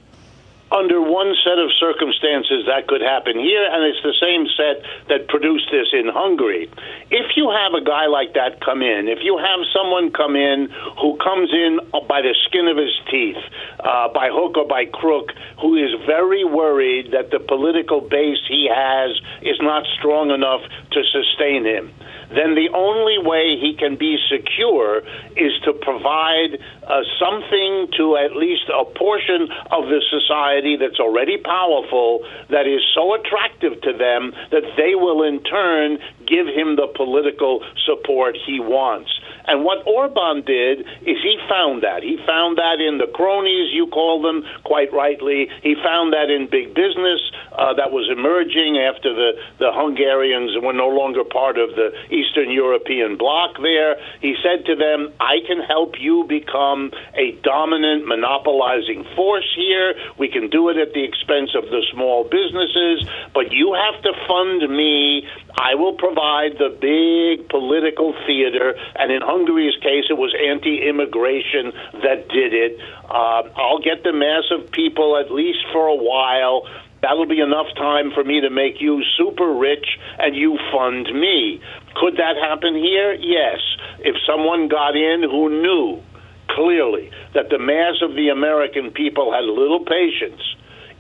[0.76, 5.28] Under one set of circumstances that could happen here, and it's the same set that
[5.30, 6.70] produced this in Hungary.
[7.10, 10.68] If you have a guy like that come in, if you have someone come in
[11.00, 13.40] who comes in by the skin of his teeth,
[13.80, 18.68] uh, by hook or by crook, who is very worried that the political base he
[18.68, 20.62] has is not strong enough
[20.92, 21.94] to sustain him
[22.30, 25.00] then the only way he can be secure
[25.36, 26.58] is to provide
[26.88, 32.82] uh, something to at least a portion of the society that's already powerful, that is
[32.94, 38.60] so attractive to them that they will in turn give him the political support he
[38.60, 39.12] wants.
[39.48, 42.04] And what Orban did is he found that.
[42.04, 45.50] He found that in the cronies, you call them quite rightly.
[45.62, 47.22] He found that in big business
[47.52, 52.52] uh, that was emerging after the, the Hungarians were no longer part of the Eastern
[52.52, 53.98] European bloc there.
[54.22, 59.96] He said to them, I can help you become a dominant, monopolizing force here.
[60.18, 64.12] We can do it at the expense of the small businesses, but you have to
[64.28, 65.28] fund me.
[65.58, 68.76] I will provide the big political theater.
[68.96, 72.80] And in Hungary's case, it was anti immigration that did it.
[73.04, 76.64] Uh, I'll get the mass of people, at least for a while.
[77.02, 79.86] That'll be enough time for me to make you super rich
[80.18, 81.60] and you fund me.
[81.96, 83.14] Could that happen here?
[83.14, 83.60] Yes.
[84.00, 86.02] If someone got in who knew
[86.50, 90.42] clearly that the mass of the American people had little patience,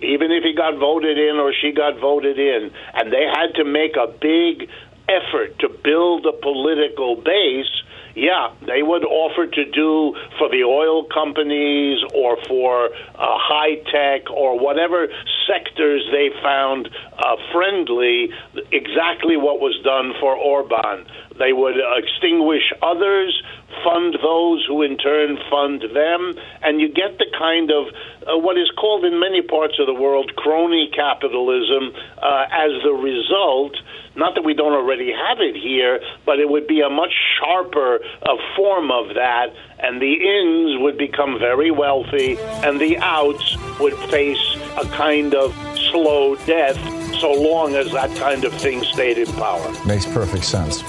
[0.03, 3.63] even if he got voted in or she got voted in, and they had to
[3.63, 4.69] make a big
[5.07, 7.71] effort to build a political base,
[8.15, 12.89] yeah, they would offer to do for the oil companies or for uh,
[13.19, 15.07] high tech or whatever
[15.45, 16.89] sectors they found
[17.19, 18.29] uh, friendly
[18.71, 21.05] exactly what was done for Orban.
[21.37, 23.35] They would extinguish others,
[23.83, 27.87] fund those who in turn fund them, and you get the kind of
[28.27, 32.93] uh, what is called in many parts of the world crony capitalism uh, as the
[32.93, 33.75] result.
[34.15, 37.99] Not that we don't already have it here, but it would be a much sharper
[38.23, 43.95] uh, form of that, and the ins would become very wealthy, and the outs would
[44.09, 45.53] face a kind of
[45.91, 46.77] slow death
[47.19, 49.73] so long as that kind of thing stayed in power.
[49.85, 50.81] Makes perfect sense.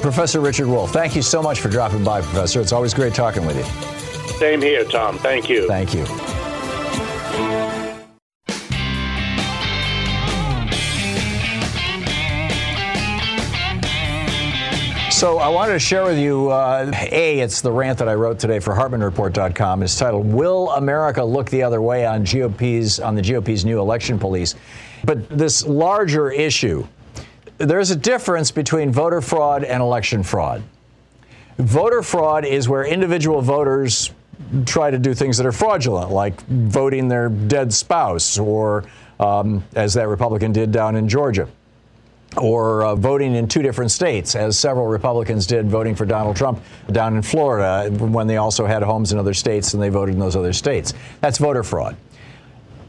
[0.00, 2.60] Professor Richard Wolff, thank you so much for dropping by, Professor.
[2.60, 3.64] It's always great talking with you.
[4.38, 5.18] Same here, Tom.
[5.18, 5.66] Thank you.
[5.66, 6.06] Thank you.
[15.18, 18.38] So I wanted to share with you, uh, A, it's the rant that I wrote
[18.38, 19.82] today for HartmannReport.com.
[19.82, 24.16] It's titled, Will America Look the Other Way on GOP's, on the GOP's new election
[24.16, 24.54] police?
[25.02, 26.86] But this larger issue,
[27.58, 30.62] there's a difference between voter fraud and election fraud.
[31.58, 34.10] Voter fraud is where individual voters
[34.64, 38.84] try to do things that are fraudulent, like voting their dead spouse, or
[39.18, 41.48] um, as that Republican did down in Georgia
[42.36, 46.62] or uh, voting in two different states, as several Republicans did voting for Donald Trump
[46.92, 50.20] down in Florida when they also had homes in other states and they voted in
[50.20, 50.92] those other states.
[51.20, 51.96] That's voter fraud.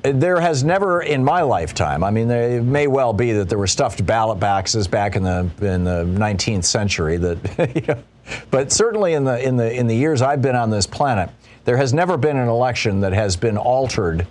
[0.02, 3.68] There has never in my lifetime, I mean, it may well be that there were
[3.68, 8.02] stuffed ballot boxes back in the in the 19th century that you know,
[8.50, 11.30] but certainly in the in the in the years I've been on this planet,
[11.66, 14.26] there has never been an election that has been altered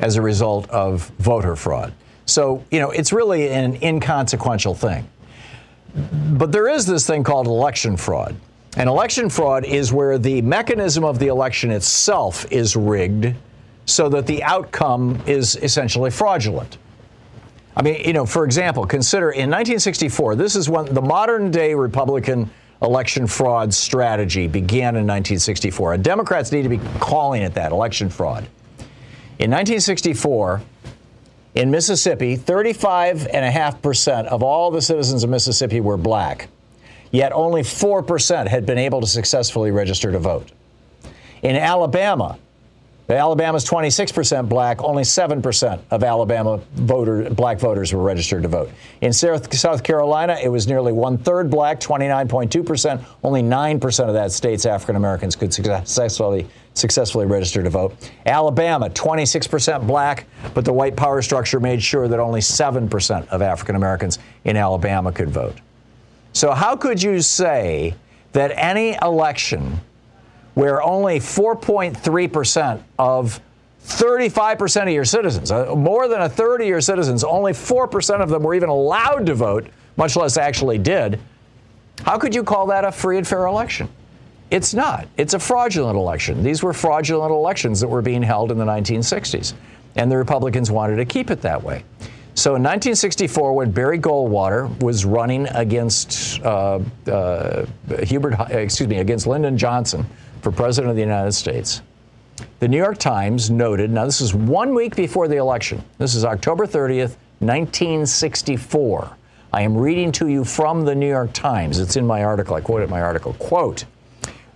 [0.00, 1.92] as a result of voter fraud.
[2.26, 5.08] So, you know, it's really an inconsequential thing.
[6.32, 8.36] But there is this thing called election fraud.
[8.76, 13.36] And election fraud is where the mechanism of the election itself is rigged
[13.86, 16.78] so that the outcome is essentially fraudulent.
[17.76, 21.74] I mean, you know, for example, consider in 1964, this is when the modern day
[21.74, 22.50] Republican
[22.82, 25.94] election fraud strategy began in 1964.
[25.94, 28.44] And Democrats need to be calling it that election fraud.
[29.38, 30.62] In 1964,
[31.54, 36.48] in Mississippi, 35.5% of all the citizens of Mississippi were black,
[37.10, 40.52] yet only 4% had been able to successfully register to vote.
[41.42, 42.38] In Alabama,
[43.08, 48.70] Alabama's 26% black, only 7% of Alabama voter, black voters were registered to vote.
[49.02, 53.04] In South Carolina, it was nearly one third black, 29.2%.
[53.22, 58.10] Only 9% of that state's African Americans could successfully, successfully register to vote.
[58.24, 60.24] Alabama, 26% black,
[60.54, 65.12] but the white power structure made sure that only 7% of African Americans in Alabama
[65.12, 65.56] could vote.
[66.32, 67.94] So, how could you say
[68.32, 69.80] that any election
[70.54, 73.40] where only 4.3% of
[73.84, 78.30] 35% of your citizens, uh, more than a third of your citizens, only 4% of
[78.30, 81.20] them were even allowed to vote, much less actually did.
[82.02, 83.88] How could you call that a free and fair election?
[84.50, 85.08] It's not.
[85.16, 86.42] It's a fraudulent election.
[86.42, 89.54] These were fraudulent elections that were being held in the 1960s,
[89.96, 91.84] and the Republicans wanted to keep it that way.
[92.36, 97.66] So in 1964, when Barry Goldwater was running against uh, uh,
[98.02, 100.04] Hubert, excuse me, against Lyndon Johnson,
[100.44, 101.80] for President of the United States.
[102.60, 105.82] The New York Times noted, now this is one week before the election.
[105.96, 109.16] This is October 30th, 1964.
[109.54, 111.78] I am reading to you from the New York Times.
[111.78, 112.56] It's in my article.
[112.56, 113.32] I quoted my article.
[113.34, 113.86] Quote,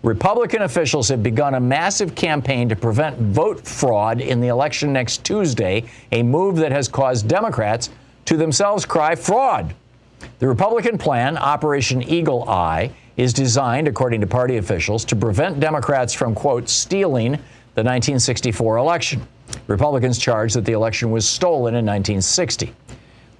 [0.02, 5.24] Republican officials have begun a massive campaign to prevent vote fraud in the election next
[5.24, 7.88] Tuesday, a move that has caused Democrats
[8.26, 9.74] to themselves cry fraud.
[10.38, 16.14] The Republican plan, Operation Eagle Eye, is designed, according to party officials, to prevent Democrats
[16.14, 19.26] from, quote, stealing the 1964 election.
[19.66, 22.72] Republicans charge that the election was stolen in 1960.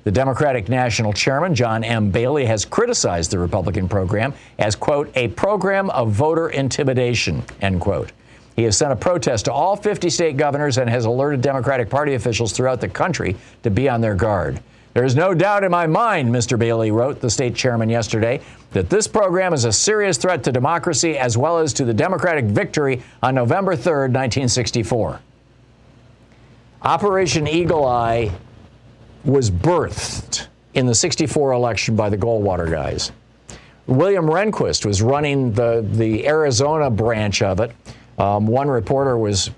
[0.05, 2.11] The Democratic National Chairman, John M.
[2.11, 8.13] Bailey, has criticized the Republican program as, quote, a program of voter intimidation, end quote.
[8.57, 12.15] He has sent a protest to all 50 state governors and has alerted Democratic Party
[12.15, 14.61] officials throughout the country to be on their guard.
[14.99, 16.59] There is no doubt in my mind, Mr.
[16.59, 18.41] Bailey wrote the state chairman yesterday,
[18.73, 22.47] that this program is a serious threat to democracy as well as to the Democratic
[22.47, 25.21] victory on November 3rd, 1964.
[26.83, 28.33] Operation Eagle Eye
[29.23, 33.13] was birthed in the 64 election by the Goldwater guys.
[33.87, 37.71] William Rehnquist was running the, the Arizona branch of it.
[38.19, 39.53] Um, one reporter was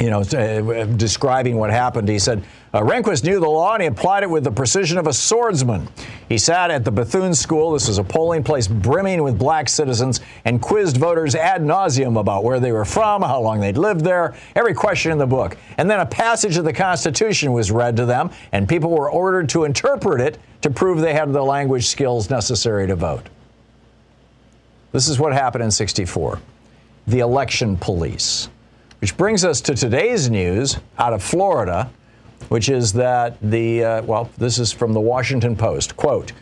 [0.00, 2.08] you know, uh, describing what happened.
[2.08, 2.42] He said,
[2.72, 5.88] uh, Rehnquist knew the law and he applied it with the precision of a swordsman.
[6.28, 10.20] He sat at the Bethune School, this is a polling place brimming with black citizens,
[10.44, 14.34] and quizzed voters ad nauseum about where they were from, how long they'd lived there,
[14.56, 15.56] every question in the book.
[15.78, 19.48] And then a passage of the Constitution was read to them, and people were ordered
[19.50, 23.28] to interpret it to prove they had the language skills necessary to vote.
[24.92, 26.40] This is what happened in 64
[27.06, 28.48] the election police.
[29.04, 31.90] Which brings us to today's news out of Florida,
[32.48, 35.94] which is that the, uh, well, this is from the Washington Post.
[35.94, 36.32] Quote,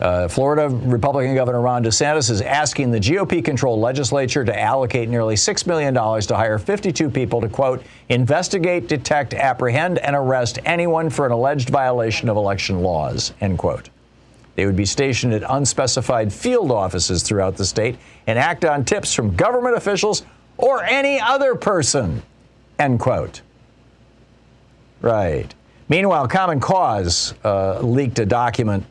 [0.00, 5.34] uh, Florida Republican Governor Ron DeSantis is asking the GOP controlled legislature to allocate nearly
[5.34, 11.26] $6 million to hire 52 people to, quote, investigate, detect, apprehend, and arrest anyone for
[11.26, 13.90] an alleged violation of election laws, end quote.
[14.54, 19.12] They would be stationed at unspecified field offices throughout the state and act on tips
[19.12, 20.22] from government officials
[20.58, 22.22] or any other person,
[22.78, 23.40] end quote.
[25.00, 25.54] Right.
[25.88, 28.84] Meanwhile, Common Cause uh, leaked a document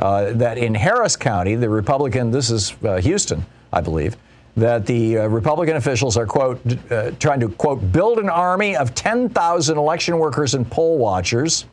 [0.00, 4.16] uh, that in Harris County, the Republican, this is uh, Houston, I believe,
[4.56, 6.60] that the uh, Republican officials are, quote,
[6.90, 11.66] uh, trying to, quote, build an army of 10,000 election workers and poll watchers,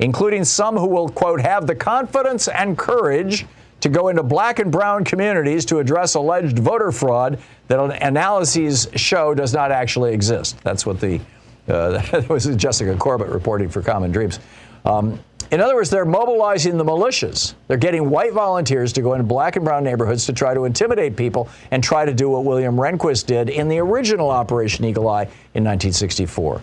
[0.00, 3.46] including some who will, quote, have the confidence and courage
[3.86, 9.32] to go into black and brown communities to address alleged voter fraud that analyses show
[9.32, 10.58] does not actually exist.
[10.64, 11.20] That's what the
[11.68, 14.40] uh, that was Jessica Corbett reporting for Common Dreams.
[14.84, 15.20] Um,
[15.52, 17.54] in other words, they're mobilizing the militias.
[17.68, 21.16] They're getting white volunteers to go into black and brown neighborhoods to try to intimidate
[21.16, 25.22] people and try to do what William Rehnquist did in the original Operation Eagle Eye
[25.54, 26.60] in 1964.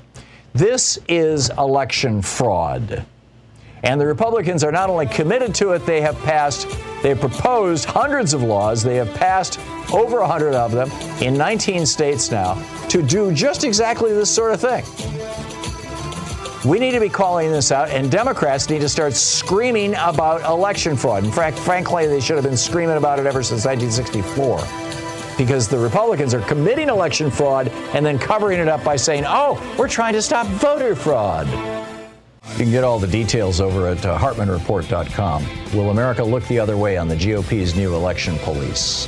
[0.54, 3.06] This is election fraud.
[3.84, 6.70] And the Republicans are not only committed to it, they have passed,
[7.02, 8.82] they have proposed hundreds of laws.
[8.82, 9.60] They have passed
[9.94, 10.90] over 100 of them
[11.22, 12.56] in 19 states now
[12.88, 14.86] to do just exactly this sort of thing.
[16.66, 20.96] We need to be calling this out, and Democrats need to start screaming about election
[20.96, 21.26] fraud.
[21.26, 24.60] In fact, frankly, they should have been screaming about it ever since 1964
[25.38, 29.62] because the Republicans are committing election fraud and then covering it up by saying, oh,
[29.78, 31.48] we're trying to stop voter fraud.
[32.54, 35.46] You can get all the details over at uh, HartmannReport.com.
[35.74, 39.08] Will America look the other way on the GOP's new election police?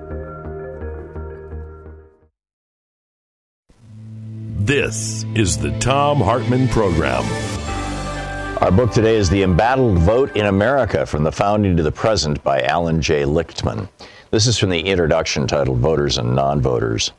[4.63, 7.23] This is the Tom Hartmann Program.
[8.61, 12.43] Our book today is The Embattled Vote in America From the Founding to the Present
[12.43, 13.23] by Alan J.
[13.23, 13.89] Lichtman.
[14.29, 17.11] This is from the introduction titled Voters and Non Voters.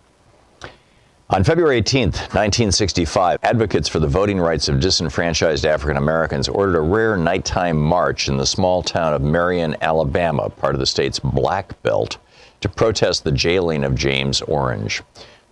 [1.31, 6.81] On February 18, 1965, advocates for the voting rights of disenfranchised African Americans ordered a
[6.81, 11.83] rare nighttime march in the small town of Marion, Alabama, part of the state's Black
[11.83, 12.19] Belt,
[12.61, 15.03] to protest the jailing of James Orange.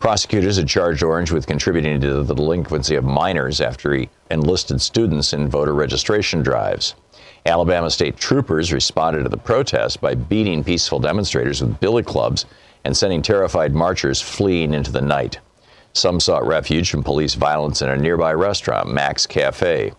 [0.00, 5.34] Prosecutors had charged Orange with contributing to the delinquency of minors after he enlisted students
[5.34, 6.94] in voter registration drives.
[7.44, 12.46] Alabama state troopers responded to the protest by beating peaceful demonstrators with billy clubs
[12.86, 15.38] and sending terrified marchers fleeing into the night.
[15.92, 19.92] Some sought refuge from police violence in a nearby restaurant, Mack's Cafe.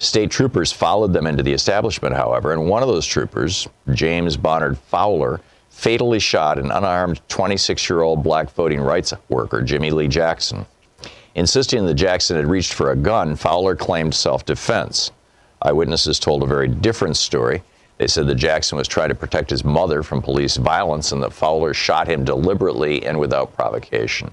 [0.00, 4.78] State troopers followed them into the establishment, however, and one of those troopers, James Bonard
[4.78, 5.40] Fowler,
[5.74, 10.64] fatally shot an unarmed 26 year old black voting rights worker, Jimmy Lee Jackson.
[11.34, 15.10] Insisting that Jackson had reached for a gun, Fowler claimed self defense.
[15.60, 17.62] Eyewitnesses told a very different story.
[17.98, 21.32] They said that Jackson was trying to protect his mother from police violence and that
[21.32, 24.32] Fowler shot him deliberately and without provocation.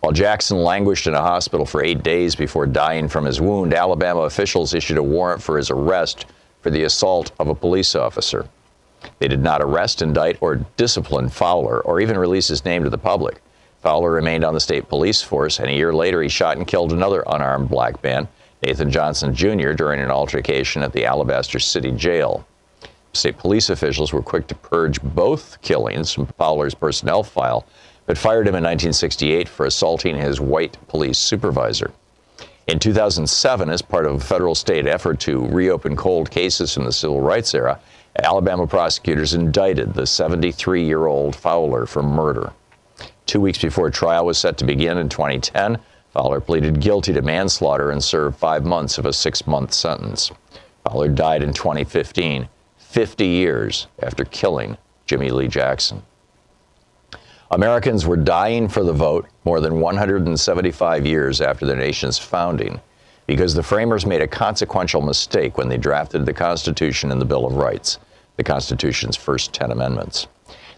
[0.00, 4.22] While Jackson languished in a hospital for eight days before dying from his wound, Alabama
[4.22, 6.26] officials issued a warrant for his arrest
[6.62, 8.48] for the assault of a police officer.
[9.18, 12.98] They did not arrest, indict, or discipline Fowler or even release his name to the
[12.98, 13.40] public.
[13.82, 16.92] Fowler remained on the state police force, and a year later he shot and killed
[16.92, 18.26] another unarmed black man,
[18.62, 22.46] Nathan Johnson Jr., during an altercation at the Alabaster City Jail.
[23.12, 27.66] State police officials were quick to purge both killings from Fowler's personnel file,
[28.06, 31.92] but fired him in 1968 for assaulting his white police supervisor.
[32.66, 36.92] In 2007, as part of a federal state effort to reopen cold cases from the
[36.92, 37.78] civil rights era,
[38.22, 42.52] Alabama prosecutors indicted the 73 year old Fowler for murder.
[43.26, 45.78] Two weeks before trial was set to begin in 2010,
[46.12, 50.30] Fowler pleaded guilty to manslaughter and served five months of a six month sentence.
[50.84, 56.02] Fowler died in 2015, 50 years after killing Jimmy Lee Jackson.
[57.50, 62.80] Americans were dying for the vote more than 175 years after the nation's founding
[63.26, 67.46] because the framers made a consequential mistake when they drafted the Constitution and the Bill
[67.46, 67.98] of Rights,
[68.36, 70.26] the Constitution's first 10 amendments.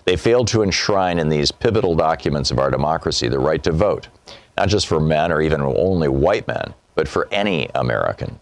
[0.05, 4.09] They failed to enshrine in these pivotal documents of our democracy the right to vote,
[4.57, 8.38] not just for men or even only white men, but for any American.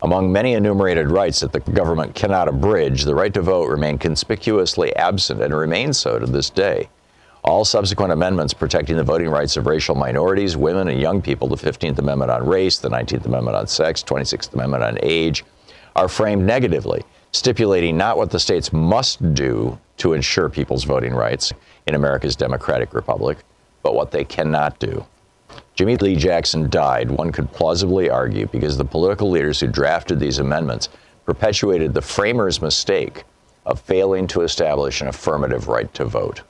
[0.00, 4.94] Among many enumerated rights that the government cannot abridge, the right to vote remained conspicuously
[4.96, 6.88] absent and remains so to this day.
[7.44, 11.56] All subsequent amendments protecting the voting rights of racial minorities, women, and young people, the
[11.56, 15.44] 15th Amendment on race, the 19th Amendment on sex, 26th Amendment on age,
[15.94, 21.52] are framed negatively, stipulating not what the states must do to ensure people's voting rights
[21.86, 23.38] in America's democratic republic,
[23.82, 25.04] but what they cannot do.
[25.74, 30.38] Jimmy Lee Jackson died, one could plausibly argue, because the political leaders who drafted these
[30.38, 30.88] amendments
[31.24, 33.24] perpetuated the framers' mistake
[33.64, 36.42] of failing to establish an affirmative right to vote.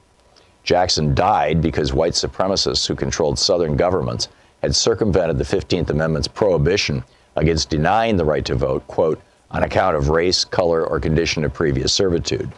[0.68, 4.28] Jackson died because white supremacists who controlled Southern governments
[4.60, 7.02] had circumvented the 15th Amendment's prohibition
[7.36, 9.18] against denying the right to vote, quote,
[9.50, 12.52] on account of race, color, or condition of previous servitude.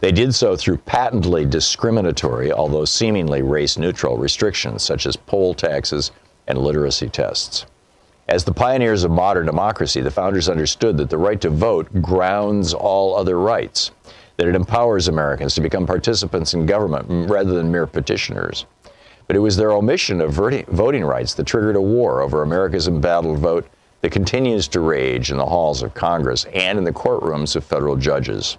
[0.00, 6.10] They did so through patently discriminatory, although seemingly race neutral, restrictions such as poll taxes
[6.48, 7.66] and literacy tests.
[8.26, 12.74] As the pioneers of modern democracy, the founders understood that the right to vote grounds
[12.74, 13.92] all other rights
[14.36, 18.66] that it empowers Americans to become participants in government rather than mere petitioners.
[19.26, 23.38] But it was their omission of voting rights that triggered a war over America's embattled
[23.38, 23.66] vote
[24.00, 27.96] that continues to rage in the halls of Congress and in the courtrooms of federal
[27.96, 28.58] judges.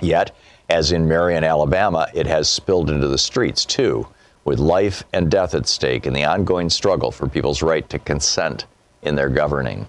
[0.00, 0.34] Yet,
[0.70, 4.06] as in Marion, Alabama, it has spilled into the streets too,
[4.44, 8.64] with life and death at stake in the ongoing struggle for people's right to consent
[9.02, 9.88] in their governing.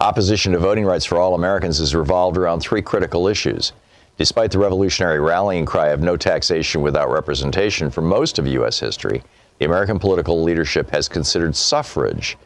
[0.00, 3.72] Opposition to voting rights for all Americans has revolved around three critical issues
[4.20, 8.78] Despite the revolutionary rallying cry of no taxation without representation for most of U.S.
[8.78, 9.22] history,
[9.56, 12.36] the American political leadership has considered suffrage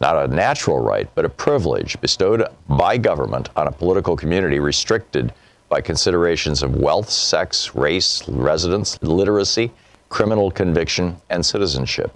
[0.00, 5.34] not a natural right, but a privilege bestowed by government on a political community restricted
[5.68, 9.70] by considerations of wealth, sex, race, residence, literacy,
[10.08, 12.10] criminal conviction, and citizenship.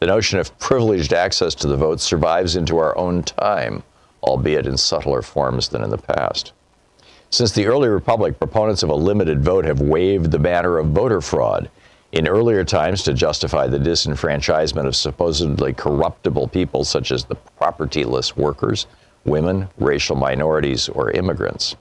[0.00, 3.84] The notion of privileged access to the vote survives into our own time,
[4.24, 6.52] albeit in subtler forms than in the past.
[7.30, 11.20] Since the early republic, proponents of a limited vote have waved the banner of voter
[11.20, 11.68] fraud.
[12.12, 18.36] In earlier times, to justify the disenfranchisement of supposedly corruptible people such as the propertyless
[18.36, 18.86] workers,
[19.24, 21.74] women, racial minorities, or immigrants.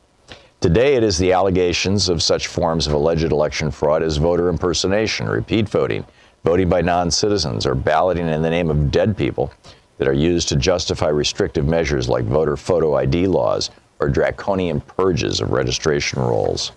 [0.59, 5.27] Today, it is the allegations of such forms of alleged election fraud as voter impersonation,
[5.27, 6.03] repeat voting,
[6.43, 9.53] voting by non citizens, or balloting in the name of dead people
[9.97, 13.69] that are used to justify restrictive measures like voter photo ID laws
[14.03, 16.73] or draconian purges of registration rolls.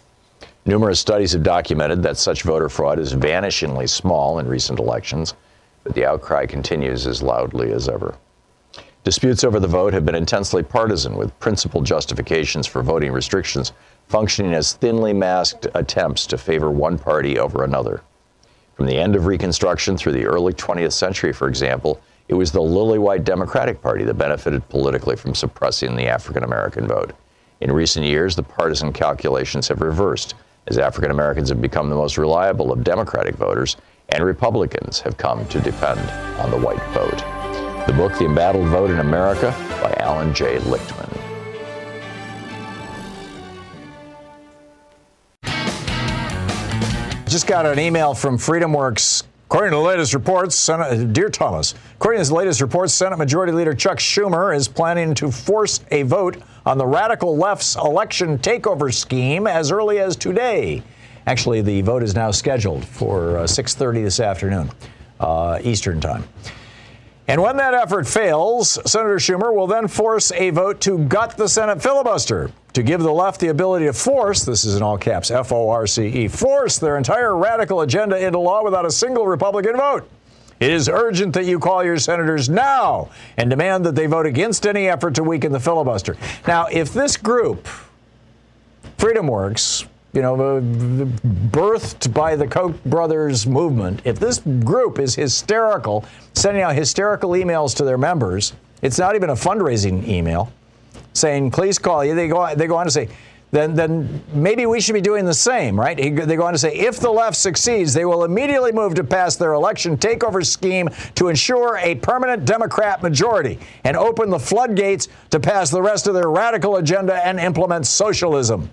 [0.64, 5.35] Numerous studies have documented that such voter fraud is vanishingly small in recent elections,
[5.83, 8.16] but the outcry continues as loudly as ever.
[9.03, 13.72] Disputes over the vote have been intensely partisan, with principal justifications for voting restrictions
[14.07, 18.03] functioning as thinly masked attempts to favor one party over another.
[18.74, 22.62] From the end of Reconstruction through the early 20th century, for example, it was the
[22.62, 27.12] lily white Democratic Party that benefited politically from suppressing the African American vote.
[27.61, 30.35] In recent years, the partisan calculations have reversed
[30.66, 33.77] as African Americans have become the most reliable of Democratic voters
[34.11, 36.01] and Republicans have come to depend
[36.41, 37.18] on the white vote.
[37.87, 40.59] The book, The Embattled Vote in America, by Alan J.
[40.59, 41.12] Lichtman.
[47.29, 52.20] Just got an email from FreedomWorks According to the latest reports, Senate, dear Thomas, according
[52.20, 56.42] to the latest reports, Senate Majority Leader Chuck Schumer is planning to force a vote
[56.66, 60.82] on the radical left's election takeover scheme as early as today.
[61.28, 64.68] Actually, the vote is now scheduled for uh, 6:30 this afternoon,
[65.20, 66.24] uh, Eastern time.
[67.29, 71.49] And when that effort fails, Senator Schumer will then force a vote to gut the
[71.49, 75.31] Senate filibuster to give the left the ability to force, this is in all caps,
[75.31, 79.27] F O R C E, force their entire radical agenda into law without a single
[79.27, 80.09] Republican vote.
[80.61, 84.66] It is urgent that you call your senators now and demand that they vote against
[84.66, 86.16] any effort to weaken the filibuster.
[86.47, 87.66] Now, if this group,
[88.99, 89.85] Freedom Works,
[90.16, 90.60] you know, uh,
[91.52, 97.76] birthed by the Koch brothers movement, if this group is hysterical, sending out hysterical emails
[97.76, 100.50] to their members, it's not even a fundraising email
[101.12, 102.14] saying, please call you.
[102.14, 103.10] They go, they go on to say,
[103.50, 105.96] then, then maybe we should be doing the same, right?
[105.96, 109.36] They go on to say, if the left succeeds, they will immediately move to pass
[109.36, 115.38] their election takeover scheme to ensure a permanent Democrat majority and open the floodgates to
[115.38, 118.70] pass the rest of their radical agenda and implement socialism.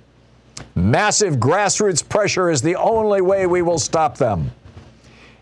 [0.76, 4.52] Massive grassroots pressure is the only way we will stop them.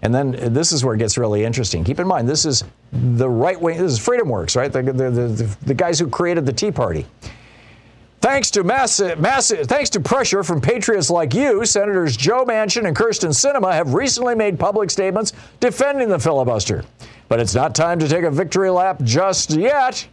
[0.01, 1.83] And then uh, this is where it gets really interesting.
[1.83, 4.71] Keep in mind, this is the right wing, this is Freedom Works, right?
[4.71, 7.05] The, the, the, the guys who created the Tea Party.
[8.21, 12.45] Thanks to massive, uh, massive, uh, thanks to pressure from patriots like you, Senators Joe
[12.45, 16.83] Manchin and Kyrsten Sinema have recently made public statements defending the filibuster.
[17.29, 20.07] But it's not time to take a victory lap just yet.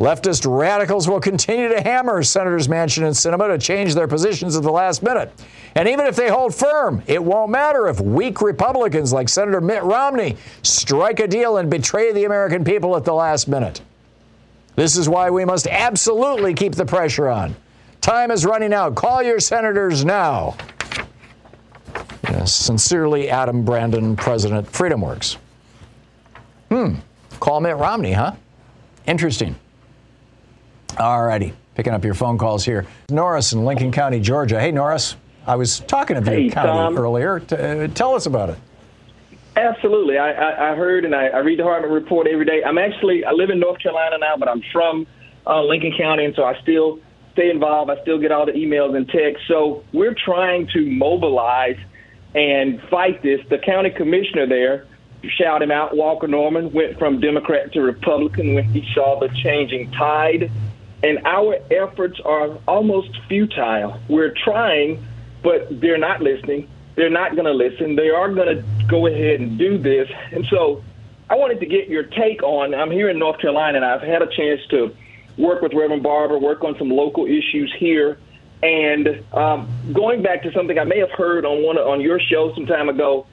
[0.00, 4.62] Leftist radicals will continue to hammer Senators Manchin and Sinema to change their positions at
[4.62, 5.30] the last minute.
[5.74, 9.82] And even if they hold firm, it won't matter if weak Republicans like Senator Mitt
[9.82, 13.82] Romney strike a deal and betray the American people at the last minute.
[14.74, 17.54] This is why we must absolutely keep the pressure on.
[18.00, 18.94] Time is running out.
[18.94, 20.56] Call your senators now.
[22.24, 25.36] Yes, sincerely, Adam Brandon, President Freedom Works.
[26.70, 26.94] Hmm.
[27.38, 28.32] Call Mitt Romney, huh?
[29.06, 29.56] Interesting.
[30.98, 31.52] All righty.
[31.74, 32.86] Picking up your phone calls here.
[33.08, 34.60] Norris in Lincoln County, Georgia.
[34.60, 35.16] Hey, Norris.
[35.46, 36.98] I was talking to hey, County Tom.
[36.98, 37.40] earlier.
[37.40, 38.58] T- uh, tell us about it.
[39.56, 40.18] Absolutely.
[40.18, 42.62] I, I, I heard and I, I, read the Hartmann Report every day.
[42.64, 45.06] I'm actually, I live in North Carolina now, but I'm from
[45.46, 47.00] uh, Lincoln County, and so I still
[47.32, 47.90] stay involved.
[47.90, 49.46] I still get all the emails and texts.
[49.48, 51.78] So we're trying to mobilize
[52.34, 53.40] and fight this.
[53.48, 54.86] The county commissioner there,
[55.36, 59.90] shout him out, Walker Norman, went from Democrat to Republican when he saw the changing
[59.92, 60.50] tide
[61.02, 63.98] and our efforts are almost futile.
[64.08, 65.04] We're trying,
[65.42, 66.68] but they're not listening.
[66.96, 67.96] They're not going to listen.
[67.96, 70.10] They are going to go ahead and do this.
[70.32, 70.84] And so
[71.30, 74.20] I wanted to get your take on I'm here in North Carolina, and I've had
[74.20, 74.94] a chance to
[75.38, 78.18] work with Reverend Barber, work on some local issues here.
[78.62, 82.52] And um, going back to something I may have heard on one on your show
[82.54, 83.26] some time ago,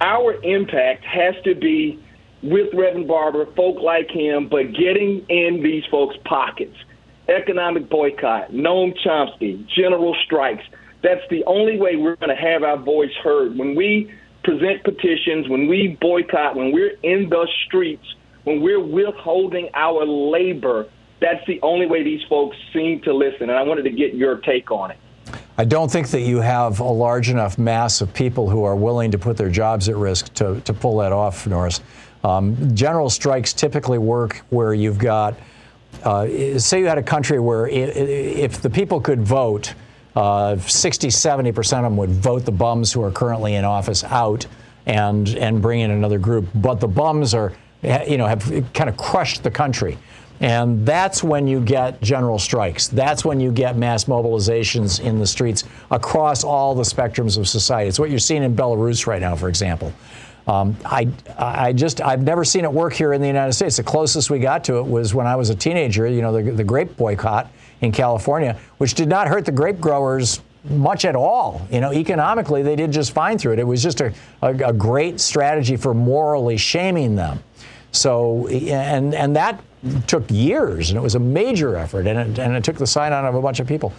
[0.00, 1.98] our impact has to be
[2.42, 6.76] with Reverend Barber, folk like him, but getting in these folks' pockets
[7.30, 10.64] economic boycott, Noam Chomsky, general strikes.
[11.02, 13.56] That's the only way we're going to have our voice heard.
[13.56, 14.12] When we
[14.44, 18.04] present petitions, when we boycott, when we're in the streets,
[18.44, 20.86] when we're withholding our labor,
[21.20, 23.50] that's the only way these folks seem to listen.
[23.50, 24.98] And I wanted to get your take on it.
[25.58, 29.10] I don't think that you have a large enough mass of people who are willing
[29.10, 31.82] to put their jobs at risk to, to pull that off, Norris.
[32.24, 35.38] Um, general strikes typically work where you've got
[36.04, 39.74] uh, say you had a country where if the people could vote,
[40.16, 44.04] uh, 60, 70 percent of them would vote the bums who are currently in office
[44.04, 44.46] out
[44.86, 46.48] and and bring in another group.
[46.54, 48.44] But the bums are, you know, have
[48.74, 49.98] kind of crushed the country.
[50.40, 52.88] And that's when you get general strikes.
[52.88, 57.88] That's when you get mass mobilizations in the streets across all the spectrums of society.
[57.88, 59.92] It's what you're seeing in Belarus right now, for example.
[60.46, 63.76] Um, I, I just, I've never seen it work here in the United States.
[63.76, 66.50] The closest we got to it was when I was a teenager, you know, the,
[66.50, 71.66] the grape boycott in California, which did not hurt the grape growers much at all.
[71.70, 73.58] You know, economically, they did just fine through it.
[73.58, 74.12] It was just a,
[74.42, 77.42] a, a great strategy for morally shaming them.
[77.92, 79.62] So, and, and that
[80.06, 83.12] took years, and it was a major effort, and it, and it took the sign
[83.12, 83.92] on of a bunch of people.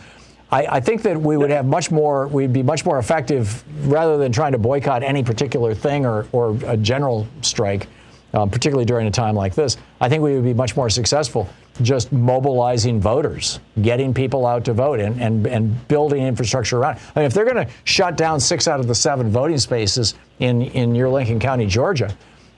[0.52, 4.18] I, I, think that we would have much more, we'd be much more effective rather
[4.18, 7.88] than trying to boycott any particular thing or, or a general strike,
[8.34, 9.78] um, particularly during a time like this.
[10.02, 11.50] I think we would be much more successful
[11.82, 17.00] just mobilizing voters, getting people out to vote, and, and, and building infrastructure around.
[17.16, 20.16] I mean, if they're going to shut down six out of the seven voting spaces
[20.40, 22.16] in, in your Lincoln County, Georgia,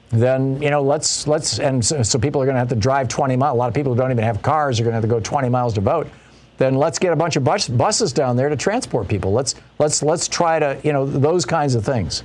[0.10, 3.08] then you know let's let's and so, so people are going to have to drive
[3.08, 3.56] 20 miles.
[3.56, 5.20] A lot of people who don't even have cars are going to have to go
[5.20, 6.08] 20 miles to vote
[6.58, 9.32] then let's get a bunch of bus, buses down there to transport people.
[9.32, 12.24] Let's let's let's try to you know those kinds of things.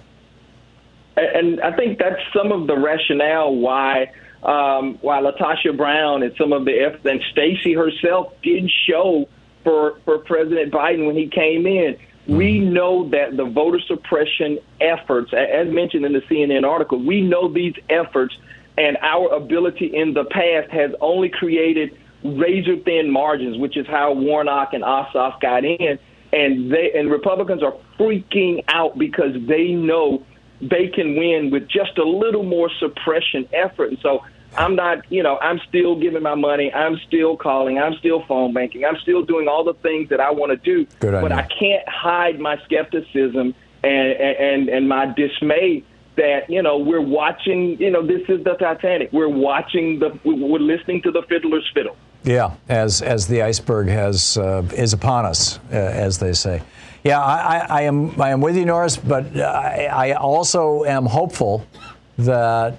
[1.17, 4.13] and I think that's some of the rationale why
[4.43, 9.29] um, why LaTosha Brown and some of the F and Stacey herself did show
[9.65, 11.97] for for President Biden when he came in.
[12.27, 17.49] We know that the voter suppression efforts, as mentioned in the CNN article, we know
[17.49, 18.37] these efforts
[18.77, 21.99] and our ability in the past has only created
[22.37, 25.99] razor thin margins, which is how Warnock and Ossoff got in.
[26.33, 30.25] And they and Republicans are freaking out because they know
[30.61, 33.91] they can win with just a little more suppression effort.
[33.91, 34.25] And so
[34.57, 36.73] I'm not, you know, I'm still giving my money.
[36.73, 37.79] I'm still calling.
[37.79, 38.85] I'm still phone banking.
[38.85, 40.87] I'm still doing all the things that I want to do.
[41.01, 41.33] Good but.
[41.33, 45.85] I can't hide my skepticism and, and and my dismay
[46.17, 47.81] that you know we're watching.
[47.81, 49.13] You know, this is the Titanic.
[49.13, 50.19] We're watching the.
[50.25, 51.97] We're listening to the fiddler's fiddle.
[52.25, 56.63] Yeah, as as the iceberg has uh, is upon us, uh, as they say.
[57.05, 61.07] Yeah, I, I, I am I am with you, Norris, but I, I also am
[61.07, 61.65] hopeful
[62.19, 62.79] that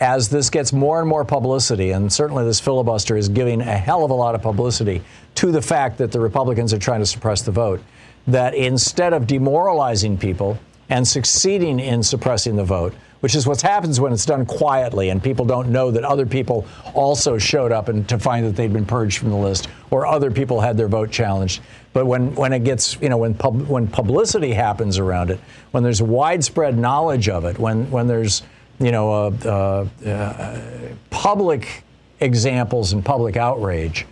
[0.00, 4.04] as this gets more and more publicity, and certainly this filibuster is giving a hell
[4.04, 5.02] of a lot of publicity
[5.36, 7.82] to the fact that the Republicans are trying to suppress the vote,
[8.26, 10.58] that instead of demoralizing people
[10.88, 15.22] and succeeding in suppressing the vote, which is what happens when it's done quietly and
[15.22, 18.84] people don't know that other people also showed up and to find that they'd been
[18.84, 21.62] purged from the list or other people had their vote challenged.
[21.92, 25.82] But when, when it gets, you know, when, pub, when publicity happens around it, when
[25.82, 28.42] there's widespread knowledge of it, when, when there's,
[28.80, 30.60] you know, uh, uh, uh,
[31.10, 31.84] public
[32.20, 34.06] examples and public outrage,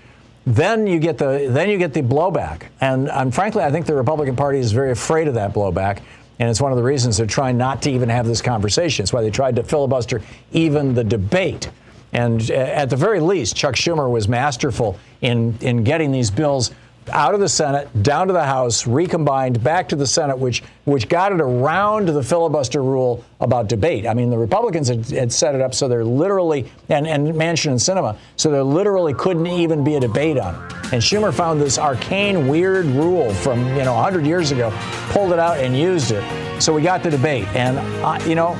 [0.46, 2.64] then you get the then you get the blowback.
[2.80, 6.00] And, and frankly, I think the Republican Party is very afraid of that blowback.
[6.42, 9.04] And it's one of the reasons they're trying not to even have this conversation.
[9.04, 10.20] It's why they tried to filibuster
[10.50, 11.70] even the debate.
[12.12, 16.72] And uh, at the very least, Chuck Schumer was masterful in, in getting these bills
[17.10, 21.08] out of the Senate, down to the House, recombined, back to the Senate, which which
[21.08, 24.06] got it around the filibuster rule about debate.
[24.06, 27.70] I mean, the Republicans had, had set it up so they're literally, and, and Manchin
[27.70, 30.72] and Sinema, so there literally couldn't even be a debate on it.
[30.92, 34.72] And Schumer found this arcane, weird rule from, you know, 100 years ago,
[35.10, 36.24] pulled it out and used it.
[36.60, 37.46] So we got the debate.
[37.54, 38.54] And, uh, you know,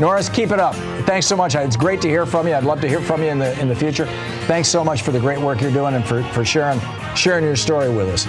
[0.00, 0.74] Norris, keep it up.
[1.04, 1.54] Thanks so much.
[1.54, 2.54] It's great to hear from you.
[2.54, 4.06] I'd love to hear from you in the in the future.
[4.46, 6.80] Thanks so much for the great work you're doing and for, for sharing
[7.14, 8.26] sharing your story with us.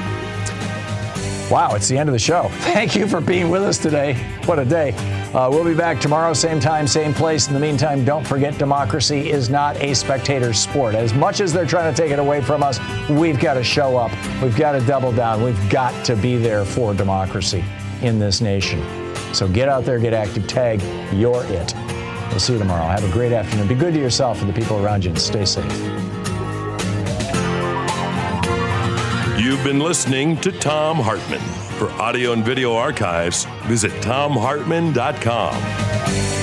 [1.49, 2.47] Wow, it's the end of the show.
[2.51, 4.15] Thank you for being with us today.
[4.45, 4.91] What a day.
[5.33, 7.47] Uh, we'll be back tomorrow, same time, same place.
[7.47, 10.93] In the meantime, don't forget democracy is not a spectator sport.
[10.93, 13.95] As much as they're trying to take it away from us, we've got to show
[13.95, 14.11] up.
[14.41, 15.41] We've got to double down.
[15.41, 17.63] We've got to be there for democracy
[18.01, 19.00] in this nation.
[19.33, 20.81] So get out there, get active, tag,
[21.13, 21.73] you're it.
[22.29, 22.87] We'll see you tomorrow.
[22.87, 23.67] Have a great afternoon.
[23.67, 25.71] Be good to yourself and the people around you and stay safe.
[29.37, 31.39] You've been listening to Thom Hartmann.
[31.77, 36.40] For audio and video archives, visit thomhartmann.com.